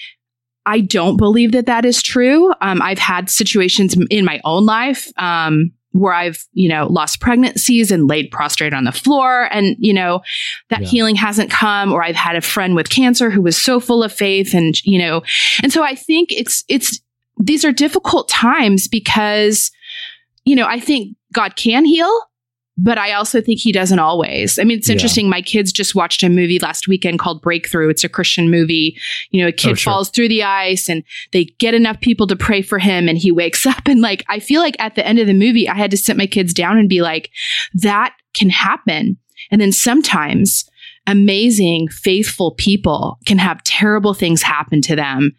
[0.67, 2.53] I don't believe that that is true.
[2.61, 7.91] Um, I've had situations in my own life um, where I've, you know, lost pregnancies
[7.91, 10.23] and laid prostrate on the floor, and you know
[10.71, 10.89] that yeah.
[10.89, 11.93] healing hasn't come.
[11.93, 14.99] Or I've had a friend with cancer who was so full of faith, and you
[14.99, 15.23] know,
[15.63, 17.01] and so I think it's it's
[17.39, 19.71] these are difficult times because
[20.45, 22.13] you know, I think God can heal,
[22.77, 24.59] but I also think he doesn't always.
[24.59, 25.27] I mean, it's interesting.
[25.27, 25.31] Yeah.
[25.31, 27.89] My kids just watched a movie last weekend called Breakthrough.
[27.89, 28.99] It's a Christian movie.
[29.31, 29.93] You know, a kid oh, sure.
[29.93, 33.31] falls through the ice and they get enough people to pray for him and he
[33.31, 33.87] wakes up.
[33.87, 36.17] And like, I feel like at the end of the movie, I had to sit
[36.17, 37.31] my kids down and be like,
[37.75, 39.19] that can happen.
[39.51, 40.69] And then sometimes
[41.07, 45.33] amazing, faithful people can have terrible things happen to them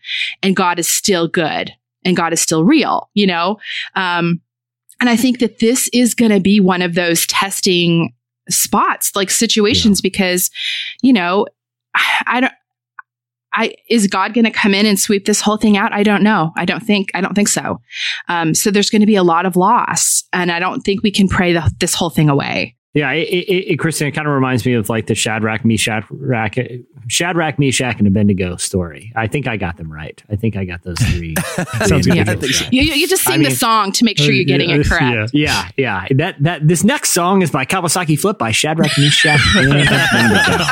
[0.43, 1.71] and God is still good
[2.05, 3.57] and God is still real, you know?
[3.95, 4.41] Um,
[4.99, 8.13] and I think that this is going to be one of those testing
[8.49, 10.10] spots, like situations, yeah.
[10.10, 10.49] because,
[11.01, 11.47] you know,
[12.27, 12.53] I don't,
[13.53, 15.93] I, is God going to come in and sweep this whole thing out?
[15.93, 16.51] I don't know.
[16.58, 17.79] I don't think, I don't think so.
[18.27, 21.12] Um, so there's going to be a lot of loss and I don't think we
[21.12, 22.75] can pray the, this whole thing away.
[22.95, 26.05] Yeah, it, it, it, Kristen, it kind of reminds me of like the Shadrach, Meshach,
[27.08, 29.12] Shadrach, Meshach, and Abednego story.
[29.17, 30.23] I think I got them right.
[30.29, 31.36] I think I got those three.
[31.86, 32.15] Sounds good.
[32.15, 32.69] Yeah.
[32.71, 35.34] You, you, just sing I mean, the song to make sure you're getting it correct.
[35.34, 35.67] Yeah.
[35.77, 36.08] yeah, yeah.
[36.12, 40.63] That that this next song is by Kawasaki Flip by Shadrach, Meshach, and Abednego.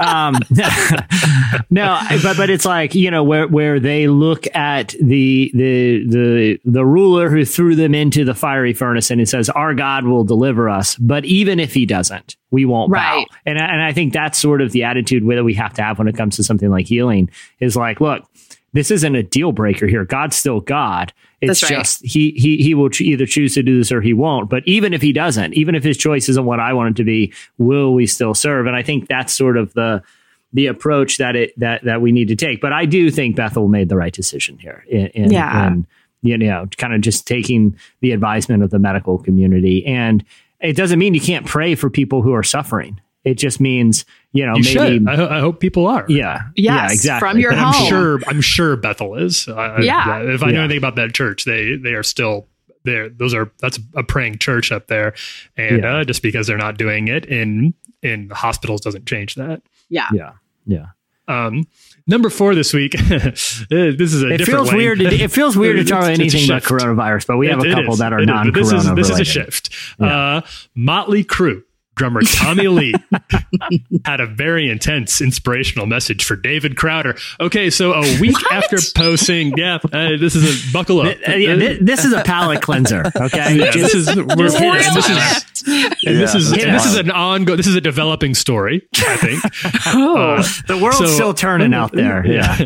[0.00, 0.38] um,
[1.70, 6.60] no, but but it's like you know where where they look at the the the
[6.64, 10.24] the ruler who threw them into the fiery furnace and he says, "Our God will
[10.24, 13.26] deliver us," but even even if he doesn't, we won't right.
[13.28, 13.36] bow.
[13.44, 16.06] And, and I think that's sort of the attitude that we have to have when
[16.06, 18.24] it comes to something like healing is like, look,
[18.72, 20.04] this isn't a deal breaker here.
[20.04, 21.12] God's still God.
[21.40, 21.70] It's right.
[21.70, 24.48] just he he he will either choose to do this or he won't.
[24.48, 27.04] But even if he doesn't, even if his choice isn't what I want it to
[27.04, 28.66] be, will we still serve?
[28.66, 30.02] And I think that's sort of the
[30.52, 32.60] the approach that it that that we need to take.
[32.60, 34.84] But I do think Bethel made the right decision here.
[34.88, 35.66] In, in, yeah.
[35.66, 35.86] In,
[36.22, 40.24] you know, kind of just taking the advisement of the medical community and
[40.62, 43.00] it doesn't mean you can't pray for people who are suffering.
[43.24, 45.06] It just means you know you maybe.
[45.06, 46.04] I, I, hope people are.
[46.08, 46.42] Yeah.
[46.56, 46.92] Yes, yeah.
[46.92, 47.28] Exactly.
[47.28, 47.74] From your home.
[47.74, 48.20] I'm sure.
[48.26, 49.48] I'm sure Bethel is.
[49.48, 50.22] I, yeah.
[50.22, 52.48] If I know anything about that church, they they are still
[52.84, 53.08] there.
[53.08, 55.14] Those are that's a praying church up there,
[55.56, 55.98] and yeah.
[55.98, 59.62] uh, just because they're not doing it in in hospitals doesn't change that.
[59.88, 60.08] Yeah.
[60.12, 60.32] Yeah.
[60.66, 60.86] Yeah.
[61.28, 61.64] Um,
[62.06, 62.92] number four this week.
[62.98, 64.98] this is a it feels weird.
[65.00, 67.96] To, it feels weird to talk about anything but coronavirus, but we have a couple
[67.96, 68.52] that are non-corona.
[68.52, 69.70] This is this is a shift.
[69.98, 70.36] Yeah.
[70.36, 70.40] Uh,
[70.74, 71.62] Motley Crue
[71.94, 72.94] drummer Tommy Lee
[74.04, 77.16] had a very intense inspirational message for David Crowder.
[77.40, 78.52] Okay, so a week what?
[78.52, 81.16] after posting, yeah, uh, this is a buckle up.
[81.28, 83.04] Uh, yeah, this is a palate cleanser.
[83.14, 86.96] Okay, yeah, this is we're, this, this is and yeah, this is and this is
[86.96, 87.56] an ongoing.
[87.56, 88.86] This is a developing story.
[88.96, 89.42] I think.
[89.94, 92.22] oh, uh, the world's so, still turning out there.
[92.32, 92.56] Yeah.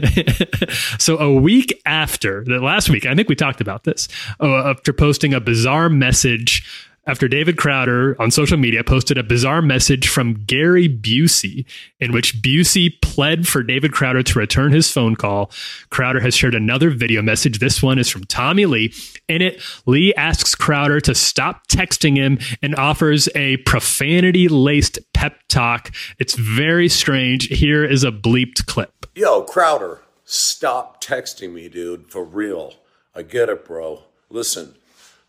[0.99, 4.07] so a week after the last week, I think we talked about this.
[4.39, 6.65] Uh, after posting a bizarre message
[7.07, 11.65] after David Crowder on social media posted a bizarre message from Gary Busey
[12.01, 15.51] in which Busey pled for David Crowder to return his phone call.
[15.91, 17.59] Crowder has shared another video message.
[17.59, 18.93] This one is from Tommy Lee.
[19.29, 25.37] In it, Lee asks Crowder to stop texting him and offers a profanity laced pep
[25.49, 25.93] talk.
[26.19, 27.47] It's very strange.
[27.49, 29.07] Here is a bleeped clip.
[29.15, 32.11] Yo, Crowder, stop texting me, dude.
[32.11, 32.75] For real.
[33.15, 34.03] I get it, bro.
[34.29, 34.75] Listen,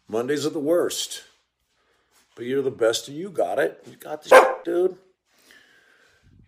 [0.09, 1.23] Mondays are the worst.
[2.37, 3.83] But you're the best and you got it.
[3.89, 4.31] You got this,
[4.63, 4.95] dude.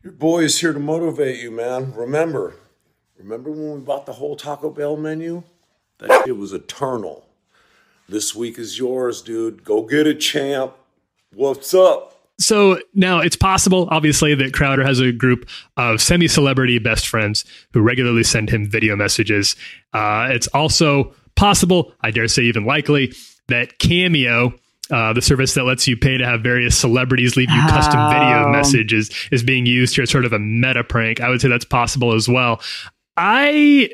[0.04, 1.94] Your boy is here to motivate you, man.
[1.96, 2.54] Remember,
[3.18, 5.42] remember when we bought the whole Taco Bell menu?
[5.98, 7.26] That shit was eternal.
[8.08, 9.64] This week is yours, dude.
[9.64, 10.74] Go get it, champ.
[11.34, 12.16] What's up?
[12.38, 17.46] So now it's possible, obviously, that Crowder has a group of semi celebrity best friends
[17.74, 19.56] who regularly send him video messages.
[19.92, 23.14] Uh, it's also possible, I dare say even likely,
[23.48, 24.54] that Cameo,
[24.92, 27.70] uh, the service that lets you pay to have various celebrities leave you oh.
[27.70, 28.50] custom video oh.
[28.50, 31.22] messages, is being used here as sort of a meta prank.
[31.22, 32.62] I would say that's possible as well.
[33.18, 33.90] I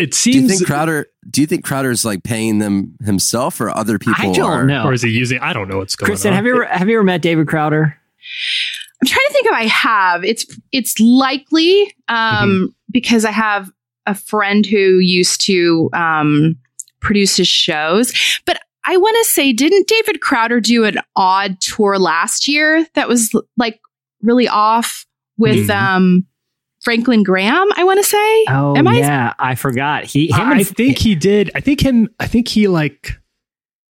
[0.00, 0.34] it seems.
[0.34, 1.06] Do you think Crowder?
[1.28, 4.14] Do you think Crowder's like paying them himself, or other people?
[4.16, 4.84] I don't are, know.
[4.84, 5.38] Or is he using?
[5.40, 6.36] I don't know what's going Kristen, on.
[6.36, 7.96] have you ever have you ever met David Crowder?
[9.02, 10.24] I'm trying to think if I have.
[10.24, 12.64] It's it's likely um, mm-hmm.
[12.90, 13.70] because I have
[14.06, 16.56] a friend who used to um,
[17.00, 18.12] produce his shows,
[18.46, 23.08] but I want to say, didn't David Crowder do an odd tour last year that
[23.08, 23.80] was like
[24.22, 25.06] really off
[25.36, 25.94] with mm-hmm.
[25.96, 26.26] um
[26.82, 28.44] Franklin Graham, I want to say.
[28.48, 28.98] Oh, Am I?
[28.98, 30.04] yeah, I forgot.
[30.04, 31.50] He, I think he did.
[31.54, 32.08] I think him.
[32.18, 33.20] I think he like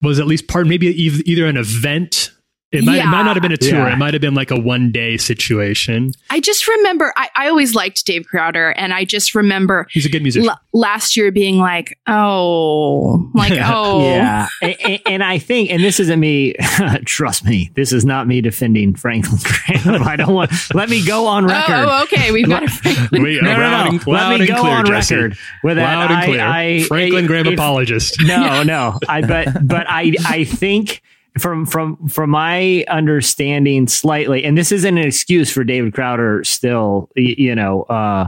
[0.01, 2.31] was at least part, maybe either an event
[2.71, 3.03] it might, yeah.
[3.03, 3.79] it might not have been a tour.
[3.79, 3.93] Yeah.
[3.93, 6.11] It might have been like a one day situation.
[6.29, 10.09] I just remember, I, I always liked Dave Crowder, and I just remember he's a
[10.09, 10.49] good musician.
[10.49, 14.01] L- last year being like, oh, like, oh.
[14.01, 14.47] yeah.
[14.61, 16.53] and, and, I think, and this isn't me,
[17.05, 20.03] trust me, this is not me defending Franklin Graham.
[20.03, 21.73] I don't want, let me go on oh, record.
[21.73, 22.31] Oh, okay.
[22.31, 23.23] We've got a Franklin.
[23.23, 23.99] we, no, no, no.
[24.05, 25.15] let me go clear, on Jesse.
[25.15, 25.95] record with that.
[25.95, 26.41] Loud and clear.
[26.41, 28.21] I, I, Franklin Graham if, apologist.
[28.21, 28.99] No, no.
[29.07, 31.01] I, but, but I, I think,
[31.37, 37.09] from from from my understanding slightly and this isn't an excuse for david crowder still
[37.15, 38.27] you know uh,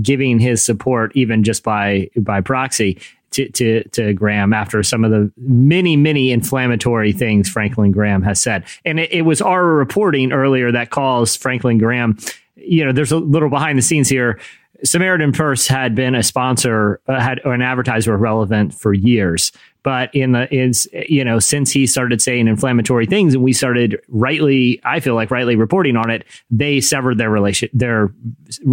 [0.00, 3.00] giving his support even just by by proxy
[3.30, 8.40] to, to to graham after some of the many many inflammatory things franklin graham has
[8.40, 8.64] said.
[8.84, 12.16] And it, it was our reporting earlier that calls franklin graham
[12.56, 14.38] you know there's a little behind the scenes here.
[14.82, 19.52] Samaritan Purse had been a sponsor, uh, had an advertiser relevant for years
[19.82, 24.00] but in the is you know since he started saying inflammatory things and we started
[24.08, 28.12] rightly i feel like rightly reporting on it they severed their relation their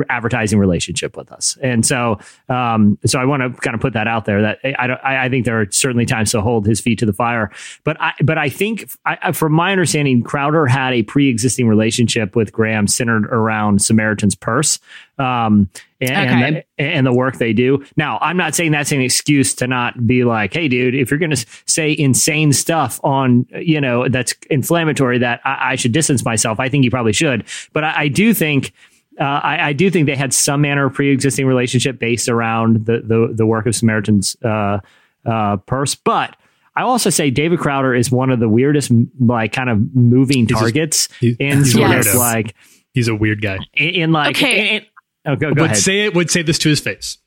[0.09, 1.57] advertising relationship with us.
[1.61, 4.87] And so um so i want to kind of put that out there that i
[4.87, 7.51] don't i, I think there are certainly times to hold his feet to the fire.
[7.83, 12.51] But i but i think I, from my understanding crowder had a pre-existing relationship with
[12.51, 14.79] graham centered around samaritan's purse
[15.17, 16.65] um, and, okay.
[16.77, 17.83] and, and, the work they do.
[17.95, 21.17] Now, I'm not saying that's an excuse to not be like, hey, dude, if you're
[21.17, 26.23] going to say insane stuff on, you know, that's inflammatory, that I, I, should distance
[26.23, 26.59] myself.
[26.59, 27.45] I think you probably should.
[27.73, 28.73] But I, I do think.
[29.19, 33.01] Uh, I, I, do think they had some manner of pre-existing relationship based around the
[33.03, 34.79] the, the work of Samaritan's uh,
[35.25, 36.35] uh, purse, but
[36.75, 41.09] I also say David Crowder is one of the weirdest, like, kind of moving targets
[41.19, 42.07] in sort yes.
[42.09, 42.53] of like
[42.93, 43.57] he's a weird guy.
[43.73, 44.77] In, in like, okay.
[44.77, 44.85] In,
[45.27, 45.77] Oh, go, go would ahead.
[45.77, 46.15] say it.
[46.15, 47.17] Would say this to his face.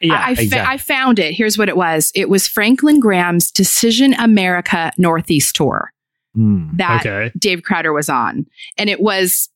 [0.00, 1.32] Yeah, I, I, fa- I found it.
[1.32, 2.12] Here's what it was.
[2.14, 5.92] It was Franklin Graham's Decision America Northeast tour
[6.36, 7.32] mm, that okay.
[7.38, 8.46] Dave Crowder was on,
[8.76, 9.48] and it was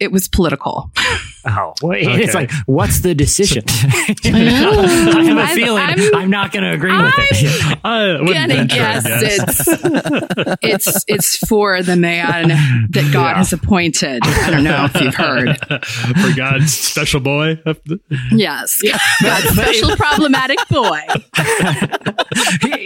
[0.00, 0.90] it was political.
[1.46, 2.22] Oh, well, okay.
[2.22, 3.64] it's like, what's the decision?
[3.68, 7.78] I have a I'm, feeling I'm, I'm not going to agree I'm with it.
[7.84, 12.48] I'm uh, gonna guess it's it's it's for the man
[12.90, 13.34] that God yeah.
[13.36, 14.22] has appointed.
[14.24, 17.60] I don't know if you've heard for God's special boy.
[18.32, 18.80] yes,
[19.22, 21.00] God's special problematic boy.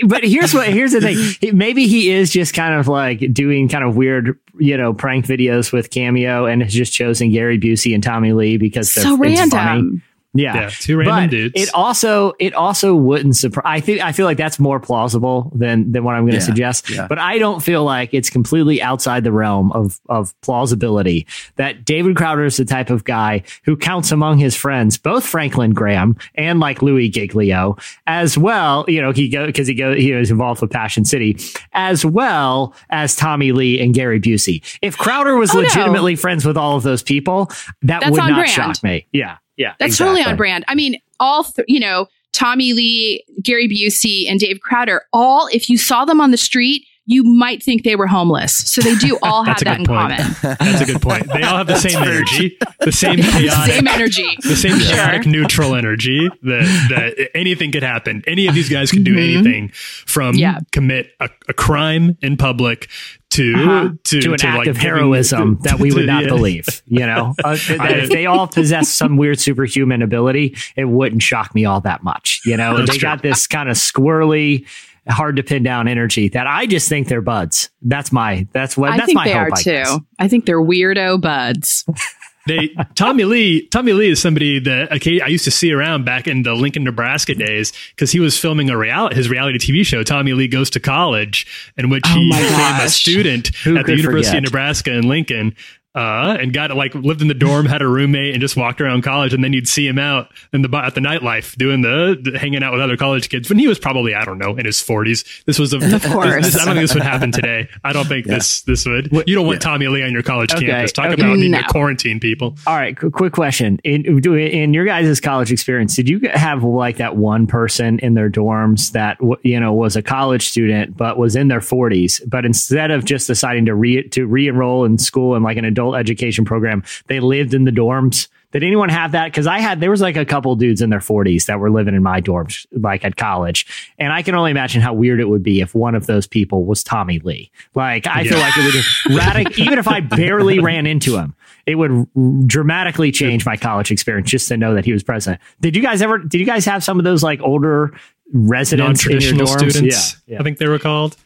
[0.07, 1.57] but here's what here's the thing.
[1.57, 5.73] Maybe he is just kind of like doing kind of weird, you know, prank videos
[5.73, 10.03] with Cameo, and has just chosen Gary Busey and Tommy Lee because so random.
[10.33, 10.45] Funny.
[10.45, 10.55] Yeah.
[10.55, 11.55] yeah, two random but dudes.
[11.57, 13.65] It also it also wouldn't surprise.
[13.67, 16.45] I think I feel like that's more plausible than than what I'm going to yeah,
[16.45, 16.91] suggest.
[16.91, 17.07] Yeah.
[17.09, 21.27] But I don't feel like it's completely outside the realm of of plausibility
[21.57, 25.73] that David Crowder is the type of guy who counts among his friends both Franklin
[25.73, 27.77] Graham and like Louis Giglio
[28.07, 28.85] as well.
[28.87, 31.39] You know, he go because he go he was involved with Passion City
[31.73, 34.63] as well as Tommy Lee and Gary Busey.
[34.83, 36.21] If Crowder was oh, legitimately no.
[36.21, 37.47] friends with all of those people,
[37.83, 38.51] that that's would not brand.
[38.51, 39.07] shock me.
[39.11, 39.39] Yeah.
[39.59, 40.17] Yeah, that's exactly.
[40.17, 40.65] totally on brand.
[40.69, 45.03] I mean, all th- you know, Tommy Lee, Gary Busey, and Dave Crowder.
[45.13, 48.55] All, if you saw them on the street, you might think they were homeless.
[48.71, 50.19] So they do all have that in point.
[50.19, 50.37] common.
[50.61, 51.27] That's a good point.
[51.33, 55.75] They all have the same energy, the same chaotic, same energy, the same chaotic neutral
[55.75, 58.23] energy that, that anything could happen.
[58.27, 59.39] Any of these guys can do mm-hmm.
[59.39, 60.59] anything from yeah.
[60.71, 62.91] commit a, a, crime in public
[63.31, 63.91] to uh-huh.
[64.05, 66.29] to, to, an to act like of heroism to, that we would not yeah.
[66.29, 66.83] believe.
[66.87, 71.55] You know, uh, that if they all possess some weird superhuman ability, it wouldn't shock
[71.55, 72.41] me all that much.
[72.45, 72.99] You know, they true.
[73.01, 74.67] got this kind of squirrely
[75.09, 77.71] hard to pin down energy that I just think they're buds.
[77.83, 80.07] That's my that's what I that's think my they hope, are I too.
[80.19, 81.85] I think they're weirdo buds.
[82.49, 83.67] they Tommy Lee.
[83.69, 87.35] Tommy Lee is somebody that I used to see around back in the Lincoln, Nebraska
[87.35, 90.03] days because he was filming a reality his reality TV show.
[90.03, 91.47] Tommy Lee goes to college,
[91.77, 94.39] in which Oh he became a student Who at the University forget?
[94.39, 95.55] of Nebraska in Lincoln.
[95.95, 99.03] Uh, and got like lived in the dorm, had a roommate, and just walked around
[99.03, 99.33] college.
[99.35, 102.63] And then you'd see him out in the at the nightlife doing the, the hanging
[102.63, 103.49] out with other college kids.
[103.49, 105.25] When he was probably I don't know in his forties.
[105.47, 106.45] This was a, Of course.
[106.45, 107.69] this- I don't think this would happen today.
[107.83, 109.11] I don't think this this would.
[109.27, 110.93] You don't want Tommy Lee on your college Okay, campus.
[110.93, 111.15] Talk okay.
[111.15, 111.63] about needing No.
[111.63, 112.57] to quarantine people.
[112.67, 113.81] All right, qu- quick question.
[113.83, 118.31] In, in your guys' college experience, did you have like that one person in their
[118.31, 122.91] dorms that you know was a college student but was in their 40s, but instead
[122.93, 126.83] of just deciding to re to re-enroll in school and like an adult education program,
[127.07, 128.29] they lived in the dorms?
[128.51, 129.27] Did anyone have that?
[129.27, 131.95] Because I had there was like a couple dudes in their 40s that were living
[131.95, 133.67] in my dorms, like at college,
[133.99, 136.65] and I can only imagine how weird it would be if one of those people
[136.65, 137.51] was Tommy Lee.
[137.75, 138.75] Like I feel like it would
[139.21, 141.35] radic- even if I barely ran into him,
[141.67, 142.07] it would
[142.49, 145.39] dramatically change my college experience just to know that he was present.
[145.61, 146.17] Did you guys ever?
[146.17, 147.93] Did you guys have some of those like older
[148.33, 149.71] residents in your Non-traditional dorms?
[149.73, 150.41] students, Yeah, yeah.
[150.41, 151.17] I think they were called.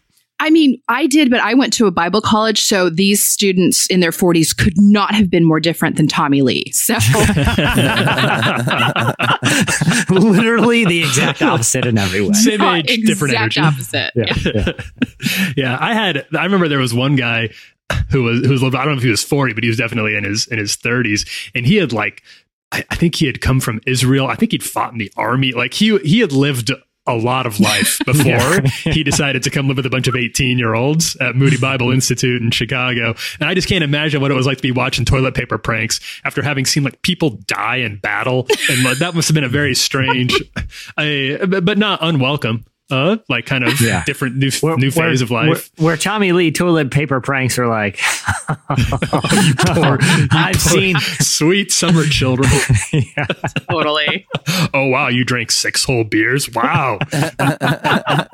[0.42, 4.00] I mean, I did, but I went to a Bible college, so these students in
[4.00, 6.64] their 40s could not have been more different than Tommy Lee.
[6.72, 6.94] So,
[10.12, 12.32] literally the exact opposite in every way.
[12.32, 13.60] Same not age, different exact energy.
[13.60, 14.10] opposite.
[14.16, 14.72] Yeah, yeah.
[15.56, 16.26] yeah, I had.
[16.36, 17.50] I remember there was one guy
[18.10, 18.64] who was who was.
[18.64, 20.74] I don't know if he was forty, but he was definitely in his in his
[20.74, 21.24] thirties,
[21.54, 22.24] and he had like.
[22.72, 24.26] I, I think he had come from Israel.
[24.26, 25.52] I think he'd fought in the army.
[25.52, 26.72] Like he he had lived
[27.06, 30.58] a lot of life before he decided to come live with a bunch of 18
[30.58, 33.14] year olds at Moody Bible Institute in Chicago.
[33.40, 36.00] And I just can't imagine what it was like to be watching toilet paper pranks
[36.24, 38.46] after having seen like people die in battle.
[38.68, 40.40] And that must have been a very strange,
[40.96, 42.64] I, but not unwelcome.
[42.92, 44.04] Uh, like kind of Yeah.
[44.04, 45.70] different new, Where- new where- phase of life.
[45.76, 47.98] Where, where Tommy Lee toilet paper pranks are like,
[48.76, 52.50] you poor, you I've poor seen- sweet summer children.
[53.70, 54.26] Totally.
[54.74, 56.50] oh wow, you drank six whole beers.
[56.52, 56.98] Wow,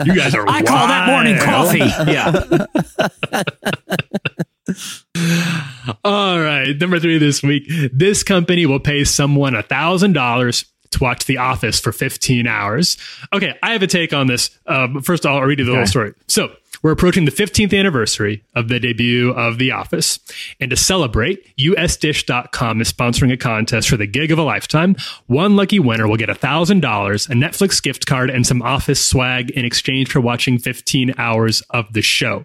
[0.04, 0.48] you guys are.
[0.48, 1.78] I call that morning coffee.
[2.11, 2.66] Yeah.
[6.04, 7.64] All right, number three this week.
[7.92, 12.97] This company will pay someone a thousand dollars to watch The Office for 15 hours.
[13.32, 14.51] Okay, I have a take on this.
[14.66, 16.14] Um, first, I'll read you the whole story.
[16.26, 16.51] So,
[16.82, 20.20] we're approaching the 15th anniversary of the debut of The Office.
[20.61, 24.95] And to celebrate, USDish.com is sponsoring a contest for the gig of a lifetime.
[25.26, 29.64] One lucky winner will get $1,000, a Netflix gift card, and some Office swag in
[29.64, 32.45] exchange for watching 15 hours of the show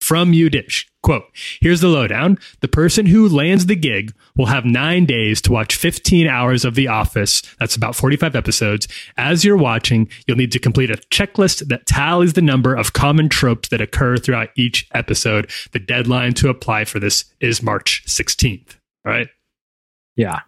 [0.00, 0.86] from UDish.
[1.02, 1.24] Quote,
[1.60, 2.38] here's the lowdown.
[2.60, 6.74] The person who lands the gig will have nine days to watch 15 hours of
[6.74, 7.42] The Office.
[7.58, 8.86] That's about 45 episodes.
[9.16, 13.28] As you're watching, you'll need to complete a checklist that tallies the number of common
[13.28, 15.50] tropes that occur throughout each episode.
[15.72, 18.76] The deadline to apply for this is March 16th.
[19.06, 19.28] All right.
[20.16, 20.40] Yeah.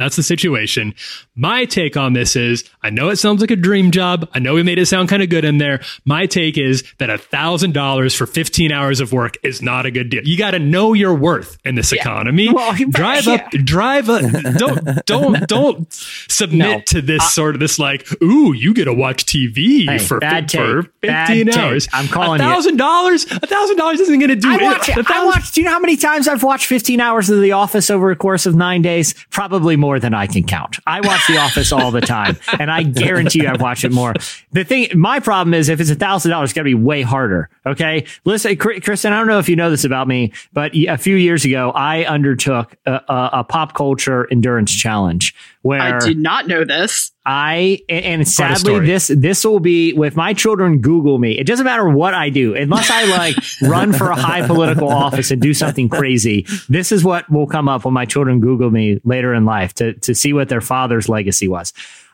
[0.00, 0.94] That's the situation.
[1.36, 4.28] My take on this is I know it sounds like a dream job.
[4.32, 5.82] I know we made it sound kind of good in there.
[6.06, 9.90] My take is that a thousand dollars for 15 hours of work is not a
[9.90, 10.22] good deal.
[10.24, 12.48] You got to know your worth in this economy.
[12.60, 13.34] Well, drive yeah.
[13.34, 14.22] up, drive up.
[14.56, 16.80] Don't, don't, don't submit No.
[16.86, 20.50] to this sort of this like, ooh, you get to watch TV Hey, for, bad
[20.50, 21.00] for take.
[21.02, 21.56] Bad 15 take.
[21.56, 21.88] hours.
[21.92, 22.50] I'm calling a you.
[22.50, 23.24] thousand dollars.
[23.30, 24.62] A thousand dollars isn't going to do I it.
[24.62, 27.52] watch, I watched, do you know how many times I've watched 15 hours of The
[27.52, 29.14] Office over a course of nine days?
[29.30, 30.78] Probably more than I can count.
[30.86, 34.14] I watch The Office all the time, and I guarantee you I've watched it more.
[34.52, 37.02] The thing, my problem is if it's a thousand dollars, it's got to be way
[37.02, 37.48] harder.
[37.66, 38.06] Okay.
[38.24, 41.44] Listen, Kristen, I don't know if you know this about me, but a few years
[41.44, 46.64] ago, I undertook a, a, a pop culture endurance challenge where I did not know
[46.64, 47.12] this.
[47.26, 51.38] I and, and sadly this this will be with my children Google me.
[51.38, 55.30] It doesn't matter what I do unless I like run for a high political office
[55.30, 56.46] and do something crazy.
[56.68, 59.92] This is what will come up when my children Google me later in life to
[59.94, 61.72] to see what their father's legacy was.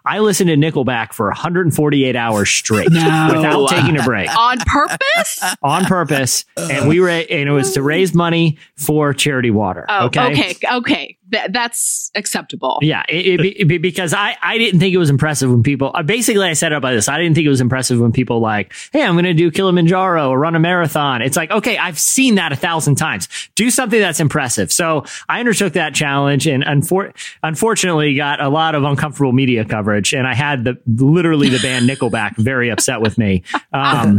[0.08, 3.30] I listened to Nickelback for 148 hours straight No.
[3.34, 5.54] without taking a break On purpose?
[5.62, 9.84] on purpose, and we were and it was to raise money for charity water.
[9.88, 10.32] Oh, okay.
[10.32, 10.54] okay.
[10.76, 11.15] Okay.
[11.32, 12.78] Th- that's acceptable.
[12.82, 15.90] Yeah, it, it, be- be- because I, I didn't think it was impressive when people.
[15.94, 17.08] Uh, basically, I set it up by this.
[17.08, 20.28] I didn't think it was impressive when people like, "Hey, I'm going to do Kilimanjaro
[20.30, 23.28] or run a marathon." It's like, okay, I've seen that a thousand times.
[23.56, 24.72] Do something that's impressive.
[24.72, 27.12] So I undertook that challenge, and unfor-
[27.42, 30.14] unfortunately, got a lot of uncomfortable media coverage.
[30.14, 33.42] And I had the literally the band Nickelback very upset with me.
[33.72, 34.18] Um,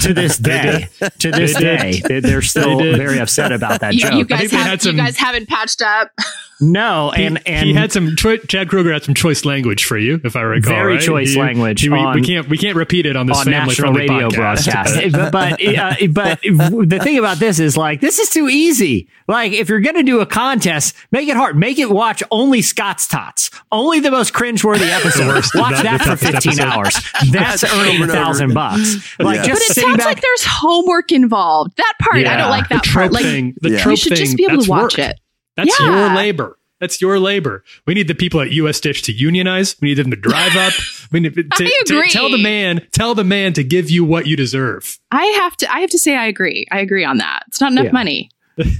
[0.00, 0.88] to this day,
[1.20, 4.12] to this They day, they- they're still They very upset about that You, joke.
[4.14, 6.10] you guys have, had some- you guys haven't patched up.
[6.62, 8.14] No, and he, and he had some.
[8.14, 10.72] Chad Kroeger had some choice language for you, if I recall.
[10.72, 11.02] Very right?
[11.02, 11.80] choice he, language.
[11.80, 14.34] He, on, we can't we can't repeat it on this on family national radio podcast.
[14.36, 15.12] broadcast.
[15.32, 16.40] but but, uh, but
[16.88, 19.08] the thing about this is like this is too easy.
[19.26, 21.56] Like if you're gonna do a contest, make it hard.
[21.56, 25.44] Make it watch only Scott's tots, only the most cringeworthy episode.
[25.58, 26.60] watch that, for 15 episode.
[26.64, 26.94] hours.
[27.32, 29.18] That's earning a thousand bucks.
[29.18, 29.46] Like yeah.
[29.46, 31.76] just but it sounds back, like there's homework involved.
[31.76, 32.34] That part yeah.
[32.34, 33.10] I don't like that part.
[33.10, 33.78] Like thing, the yeah.
[33.78, 35.10] trope you should thing, just be able to watch work.
[35.10, 35.18] it.
[35.56, 35.86] That's yeah.
[35.86, 36.58] your labor.
[36.82, 37.62] That's your labor.
[37.86, 39.76] We need the people at US Dish to unionize.
[39.80, 40.72] We need them to drive up.
[41.12, 44.26] We need to, to, to, tell the man, tell the man to give you what
[44.26, 44.98] you deserve.
[45.12, 45.72] I have to.
[45.72, 46.66] I have to say, I agree.
[46.72, 47.44] I agree on that.
[47.46, 47.92] It's not enough yeah.
[47.92, 48.30] money.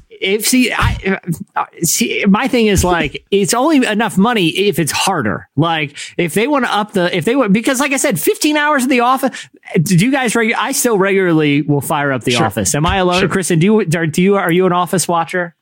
[0.09, 1.21] If see, I
[1.55, 5.49] uh, see, my thing is like it's only enough money if it's harder.
[5.57, 8.57] Like if they want to up the, if they want, because like I said, 15
[8.57, 9.49] hours of the office.
[9.81, 10.33] Do you guys?
[10.33, 12.47] Regu- I still regularly will fire up the sure.
[12.47, 12.75] office.
[12.75, 13.29] Am I alone, sure.
[13.29, 13.61] Kristen?
[13.61, 13.85] Do you?
[13.85, 14.35] Do you?
[14.35, 15.55] Are you an office watcher?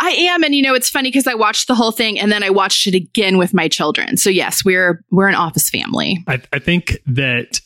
[0.00, 2.42] I am, and you know, it's funny because I watched the whole thing and then
[2.42, 4.16] I watched it again with my children.
[4.16, 6.24] So yes, we're we're an office family.
[6.26, 7.60] I, I think that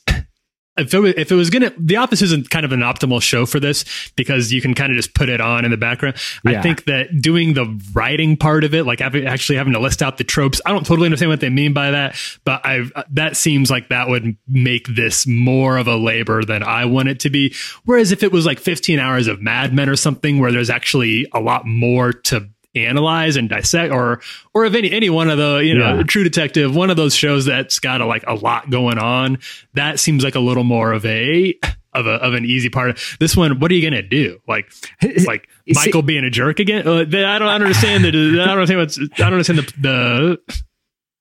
[0.79, 3.47] if it was, if it was gonna, The Office isn't kind of an optimal show
[3.47, 3.85] for this
[4.17, 6.17] because you can kind of just put it on in the background.
[6.45, 6.59] Yeah.
[6.59, 10.19] I think that doing the writing part of it, like actually having to list out
[10.19, 13.37] the tropes, I don't totally understand what they mean by that, but I uh, that
[13.37, 17.31] seems like that would make this more of a labor than I want it to
[17.31, 17.55] be.
[17.85, 21.27] Whereas if it was like 15 hours of Mad Men or something where there's actually
[21.33, 22.49] a lot more to
[22.87, 24.21] analyze and dissect or
[24.55, 26.03] or if any any one of the you know yeah.
[26.03, 29.39] true detective one of those shows that's got a, like a lot going on
[29.75, 31.59] that seems like a little more of a
[31.95, 32.99] of a of an easy part.
[33.21, 34.41] This one what are you gonna do?
[34.47, 34.71] Like
[35.27, 36.87] like michael being a jerk again?
[36.87, 40.55] Uh, i don't understand the i don't understand what's i don't understand the, the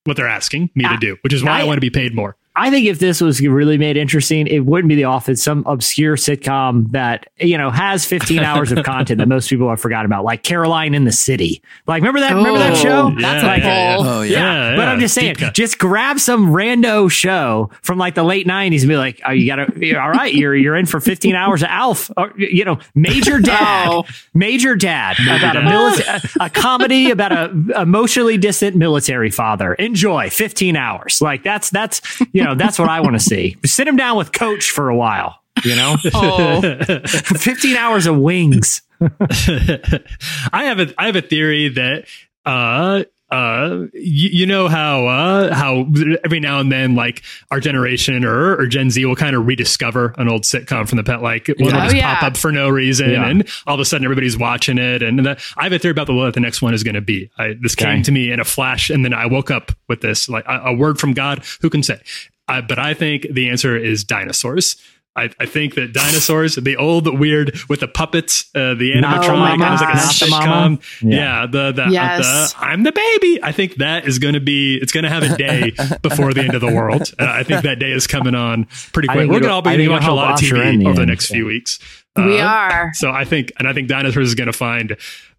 [0.06, 1.90] what they're asking me I, to do which is why I, I want to be
[1.90, 5.44] paid more I think if this was really made interesting, it wouldn't be The Office,
[5.44, 9.80] some obscure sitcom that, you know, has 15 hours of content that most people have
[9.80, 11.62] forgotten about, like Caroline in the City.
[11.86, 12.34] Like, remember that?
[12.34, 13.08] Oh, remember that oh, show?
[13.10, 14.72] Yeah, That's like, yeah, oh, yeah.
[14.72, 14.76] yeah.
[14.76, 18.90] But I'm just saying, just grab some rando show from like the late 90s and
[18.90, 22.10] be like, oh, you gotta, all right, you're, you're in for 15 hours of Alf,
[22.18, 24.04] or, you know, Major Dad, oh.
[24.34, 25.64] Major Dad, Major about Dad.
[25.64, 29.76] a, military, a, a comedy about a emotionally distant military father.
[29.76, 31.22] Enjoy 15 hours.
[31.22, 32.02] Like, that's, that's,
[32.34, 33.58] you know, know, that's what I want to see.
[33.66, 35.98] Sit him down with coach for a while, you know?
[36.14, 36.62] Oh.
[37.06, 38.82] 15 hours of wings.
[39.02, 42.06] I have a I have a theory that
[42.46, 45.86] uh uh you, you know how uh how
[46.24, 47.22] every now and then like
[47.52, 51.04] our generation or or Gen Z will kind of rediscover an old sitcom from the
[51.04, 51.66] pet like one yeah.
[51.66, 52.16] will just oh, yeah.
[52.16, 53.28] pop up for no reason yeah.
[53.28, 56.08] and all of a sudden everybody's watching it and the, I have a theory about
[56.08, 57.30] the what the next one is going to be.
[57.38, 57.86] I, this okay.
[57.86, 60.62] came to me in a flash and then I woke up with this like a,
[60.68, 61.44] a word from God.
[61.62, 62.00] Who can say?
[62.48, 64.78] I, but I think the answer is dinosaurs.
[65.18, 69.84] I, I, think that dinosaurs, the old weird with the puppets, uh, the animatronic, oh
[69.84, 70.80] like a sitcom.
[71.02, 71.42] Yeah.
[71.42, 72.24] yeah, the the, yes.
[72.24, 73.40] uh, the, I'm the baby.
[73.42, 74.78] I think that is going to be.
[74.78, 75.72] It's going to have a day
[76.04, 77.12] before the end of the world.
[77.18, 79.28] Uh, I think that day is coming on pretty quick.
[79.28, 81.80] We're going to all be watching a lot of TV over the next few weeks.
[82.16, 82.92] we uh, are.
[82.94, 84.98] So I think, and I think dinosaurs is going to find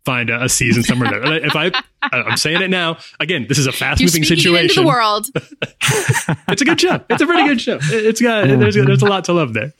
[0.09, 1.45] find a, a season somewhere there.
[1.45, 1.71] If I,
[2.03, 2.97] I'm saying it now.
[3.21, 4.83] Again, this is a fast moving situation.
[4.83, 5.29] the world.
[6.49, 7.01] it's a good show.
[7.11, 7.79] It's a pretty good show.
[7.83, 8.59] It's got mm-hmm.
[8.59, 9.75] there's there's a lot to love there.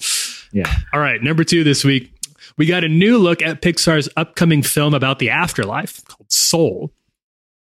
[0.53, 0.71] Yeah.
[0.93, 2.13] All right, number two this week,
[2.59, 6.93] we got a new look at Pixar's upcoming film about the afterlife called Soul.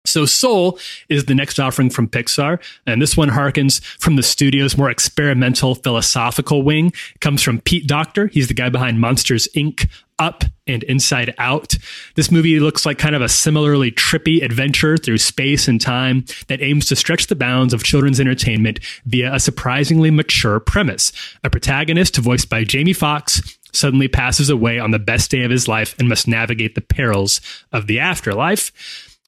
[0.05, 4.77] So Soul is the next offering from Pixar, and this one harkens from the studio's
[4.77, 6.87] more experimental philosophical wing.
[7.15, 8.27] It comes from Pete Docter.
[8.27, 9.89] He's the guy behind Monsters Inc.,
[10.19, 11.75] Up, and Inside Out.
[12.15, 16.63] This movie looks like kind of a similarly trippy adventure through space and time that
[16.63, 21.13] aims to stretch the bounds of children's entertainment via a surprisingly mature premise.
[21.43, 25.67] A protagonist voiced by Jamie Foxx suddenly passes away on the best day of his
[25.67, 27.41] life and must navigate the perils
[27.73, 28.71] of the afterlife.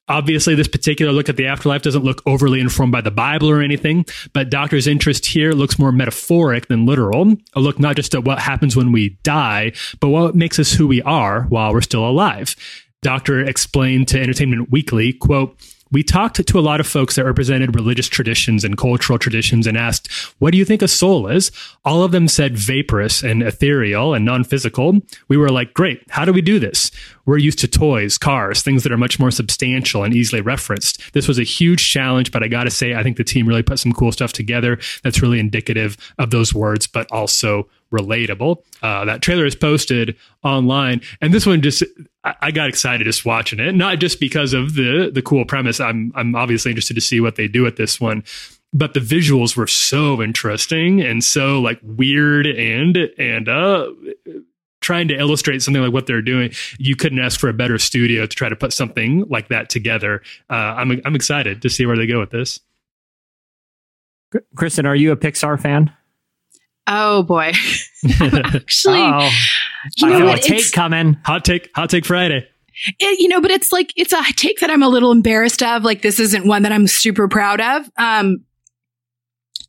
[0.06, 3.62] Obviously, this particular look at the afterlife doesn't look overly informed by the Bible or
[3.62, 7.34] anything, but Docter's interest here looks more metaphoric than literal.
[7.54, 10.86] A look not just at what happens when we die, but what makes us who
[10.86, 12.54] we are while we're still alive.
[13.00, 15.56] Doctor explained to Entertainment Weekly, quote,
[15.94, 19.78] we talked to a lot of folks that represented religious traditions and cultural traditions and
[19.78, 21.52] asked, what do you think a soul is?
[21.84, 24.98] All of them said vaporous and ethereal and non physical.
[25.28, 26.02] We were like, great.
[26.10, 26.90] How do we do this?
[27.26, 31.12] We're used to toys, cars, things that are much more substantial and easily referenced.
[31.12, 33.62] This was a huge challenge, but I got to say, I think the team really
[33.62, 38.62] put some cool stuff together that's really indicative of those words, but also relatable.
[38.82, 41.82] Uh, that trailer is posted online, and this one just
[42.24, 45.80] I, I, got excited just watching it, not just because of the the cool premise.
[45.80, 48.24] I'm I'm obviously interested to see what they do with this one,
[48.72, 53.90] but the visuals were so interesting and so like weird and and uh
[54.84, 58.26] trying to illustrate something like what they're doing, you couldn't ask for a better studio
[58.26, 60.22] to try to put something like that together.
[60.50, 62.60] Uh, I'm I'm excited to see where they go with this.
[64.54, 65.92] Kristen, are you a Pixar fan?
[66.86, 67.52] Oh boy,
[68.20, 69.30] actually, oh,
[69.96, 70.42] you know what?
[70.42, 71.16] Take coming.
[71.24, 71.70] Hot take.
[71.74, 72.46] Hot take Friday.
[72.98, 75.84] It, you know, but it's like it's a take that I'm a little embarrassed of.
[75.84, 77.88] Like this isn't one that I'm super proud of.
[77.96, 78.44] Um,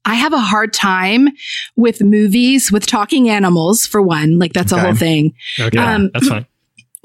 [0.03, 1.29] I have a hard time
[1.75, 3.85] with movies with talking animals.
[3.85, 4.81] For one, like that's okay.
[4.81, 5.33] a whole thing.
[5.59, 6.45] Okay, um, that's fine.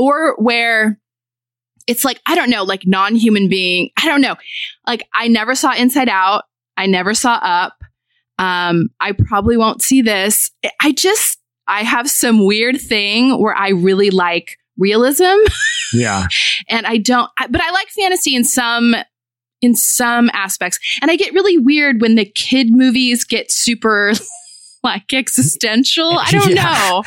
[0.02, 0.98] Or where
[1.86, 3.90] it's like I don't know, like non-human being.
[4.02, 4.36] I don't know.
[4.86, 6.44] Like I never saw Inside Out.
[6.78, 7.80] I never saw Up.
[8.41, 10.51] Um, I probably won't see this.
[10.82, 11.38] I just
[11.68, 15.24] I have some weird thing where I really like realism.
[15.93, 16.28] Yeah.
[16.68, 18.95] and I don't, but I like fantasy in some
[19.61, 20.78] in some aspects.
[21.03, 24.12] And I get really weird when the kid movies get super
[24.84, 26.16] like existential.
[26.16, 27.03] I don't know.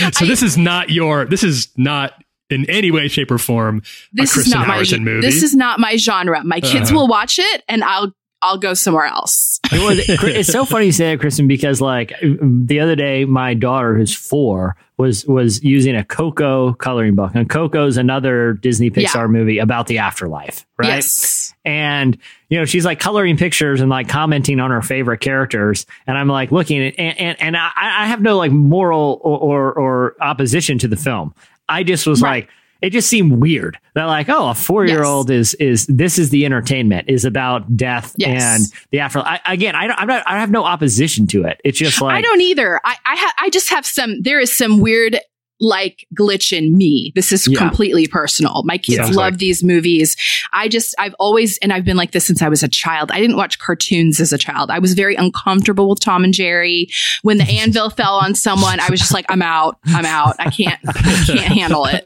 [0.12, 2.14] so this is not your this is not
[2.48, 3.82] in any way, shape, or form
[4.14, 5.20] this is not my, movie.
[5.20, 6.42] This is not my genre.
[6.44, 9.60] My kids uh will watch it and I'll I'll go somewhere else.
[9.72, 14.14] it's so funny you say that, Kristen, because like the other day, my daughter, who's
[14.14, 19.26] four, was was using a Coco coloring book, and Coco's another Disney Pixar yeah.
[19.26, 20.88] movie about the afterlife, right?
[20.88, 21.54] Yes.
[21.64, 22.18] And
[22.48, 26.28] you know, she's like coloring pictures and like commenting on her favorite characters, and I'm
[26.28, 30.16] like looking at, and and, and I, I have no like moral or, or, or
[30.20, 31.34] opposition to the film.
[31.68, 32.44] I just was right.
[32.44, 32.50] like
[32.80, 36.30] it just seemed weird that like oh a four year old is is this is
[36.30, 38.42] the entertainment is about death yes.
[38.42, 41.60] and the after I, again I don't, I'm not I have no opposition to it.
[41.64, 42.80] It's just like I don't either.
[42.84, 45.18] I I, ha- I just have some there is some weird
[45.60, 47.12] like glitch in me.
[47.14, 47.58] This is yeah.
[47.58, 48.62] completely personal.
[48.64, 50.16] My kids Sounds love like- these movies.
[50.52, 53.10] I just, I've always, and I've been like this since I was a child.
[53.10, 54.70] I didn't watch cartoons as a child.
[54.70, 56.88] I was very uncomfortable with Tom and Jerry.
[57.22, 59.78] When the anvil fell on someone, I was just like, I'm out.
[59.86, 60.36] I'm out.
[60.38, 62.04] I can't, I can't handle it.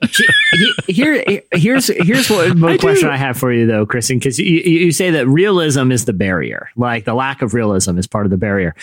[0.87, 4.93] Here, here's, here's what one question I have for you though, Kristen, because you, you
[4.93, 6.69] say that realism is the barrier.
[6.77, 8.75] Like the lack of realism is part of the barrier.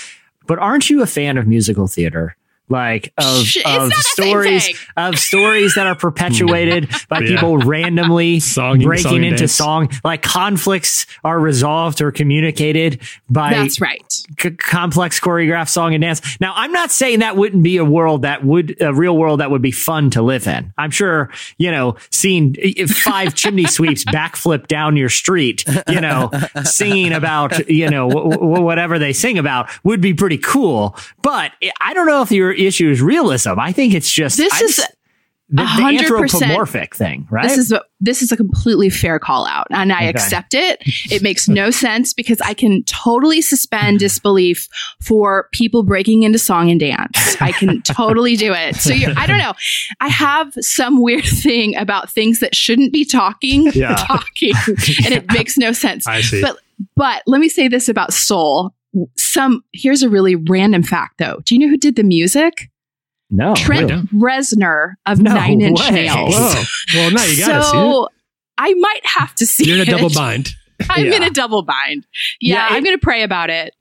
[0.48, 2.36] But aren't you a fan of musical theater?
[2.70, 7.28] Like of, of stories of stories that are perpetuated by yeah.
[7.28, 9.54] people randomly Songing, breaking into dance.
[9.54, 9.90] song.
[10.04, 14.04] Like conflicts are resolved or communicated by that's right.
[14.40, 16.22] c- complex choreographed song and dance.
[16.40, 19.52] Now i'm not saying that wouldn't be a world that would a real world that
[19.52, 20.74] would be fun to live in.
[20.78, 22.56] I'm sure you know seeing
[22.88, 26.32] five chimney sweeps backflip down your street you know
[26.64, 30.96] singing about you know w- w- whatever they sing about would be pretty cool.
[31.22, 31.52] But
[31.82, 33.60] i don't know if you're issue is realism.
[33.60, 34.96] I think it's just this I is just,
[35.52, 37.48] the, the, anthropomorphic thing, right?
[37.48, 40.10] This is a, this is a completely fair call out, and I okay.
[40.10, 40.82] accept it.
[41.12, 43.98] It makes no sense because I can totally suspend mm-hmm.
[43.98, 44.68] disbelief
[45.02, 47.36] for people breaking into song and dance.
[47.42, 48.76] I can totally do it.
[48.76, 49.54] So I don't know.
[50.02, 53.96] I have some weird thing about things that shouldn't be talking, yeah.
[53.96, 54.54] talking,
[55.04, 56.06] and it makes no sense.
[56.06, 56.42] I see.
[56.42, 56.60] But
[56.96, 58.74] but let me say this about Soul
[59.16, 61.42] some here's a really random fact though.
[61.46, 62.70] Do you know who did the music?
[63.30, 63.54] No.
[63.56, 64.02] Trent really?
[64.14, 65.92] Reznor of no Nine Inch way.
[65.92, 66.36] Nails.
[66.36, 66.64] Whoa.
[66.96, 68.10] Well, now you gotta so, see it.
[68.58, 70.50] I might have to see You're in a double bind.
[70.90, 71.16] I'm yeah.
[71.16, 72.06] in a double bind.
[72.42, 73.74] Yeah, yeah I'm going to pray about it.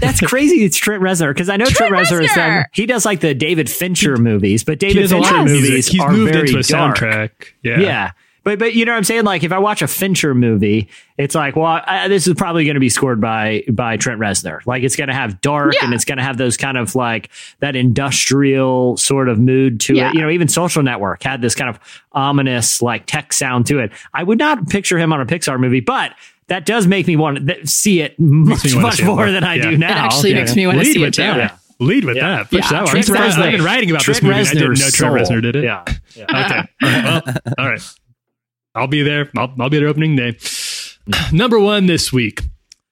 [0.00, 0.64] That's crazy.
[0.64, 2.64] It's Trent Reznor because I know Trent, Trent Reznor, is done.
[2.72, 6.48] He does like the David Fincher movies, but David Fincher movies He's are moved very
[6.48, 6.98] into a dark.
[6.98, 7.30] soundtrack.
[7.62, 8.10] Yeah, yeah.
[8.44, 9.24] But but you know what I'm saying?
[9.24, 12.74] Like if I watch a Fincher movie, it's like, well, I, this is probably going
[12.74, 14.66] to be scored by by Trent Reznor.
[14.66, 15.84] Like it's going to have dark yeah.
[15.84, 17.30] and it's going to have those kind of like
[17.60, 20.10] that industrial sort of mood to yeah.
[20.10, 20.14] it.
[20.14, 21.78] You know, even Social Network had this kind of
[22.12, 23.92] ominous like tech sound to it.
[24.12, 26.12] I would not picture him on a Pixar movie, but
[26.48, 29.70] that does make me want to see it much much more than I yeah.
[29.70, 29.90] do now.
[29.90, 31.22] It actually makes me want to see it too.
[31.22, 31.56] Yeah.
[31.78, 32.36] Lead with yeah.
[32.36, 32.50] that.
[32.50, 32.84] Push yeah.
[32.84, 34.34] that Trent Reznor, I've been writing about Trent this movie.
[34.36, 35.64] Reznor I didn't know Trent Reznor did it.
[35.64, 35.84] Yeah.
[36.14, 36.24] yeah.
[36.44, 36.68] Okay.
[36.82, 37.22] well,
[37.58, 37.94] all right.
[38.74, 39.30] I'll be there.
[39.36, 40.38] I'll, I'll be there opening day.
[41.32, 42.42] Number one this week,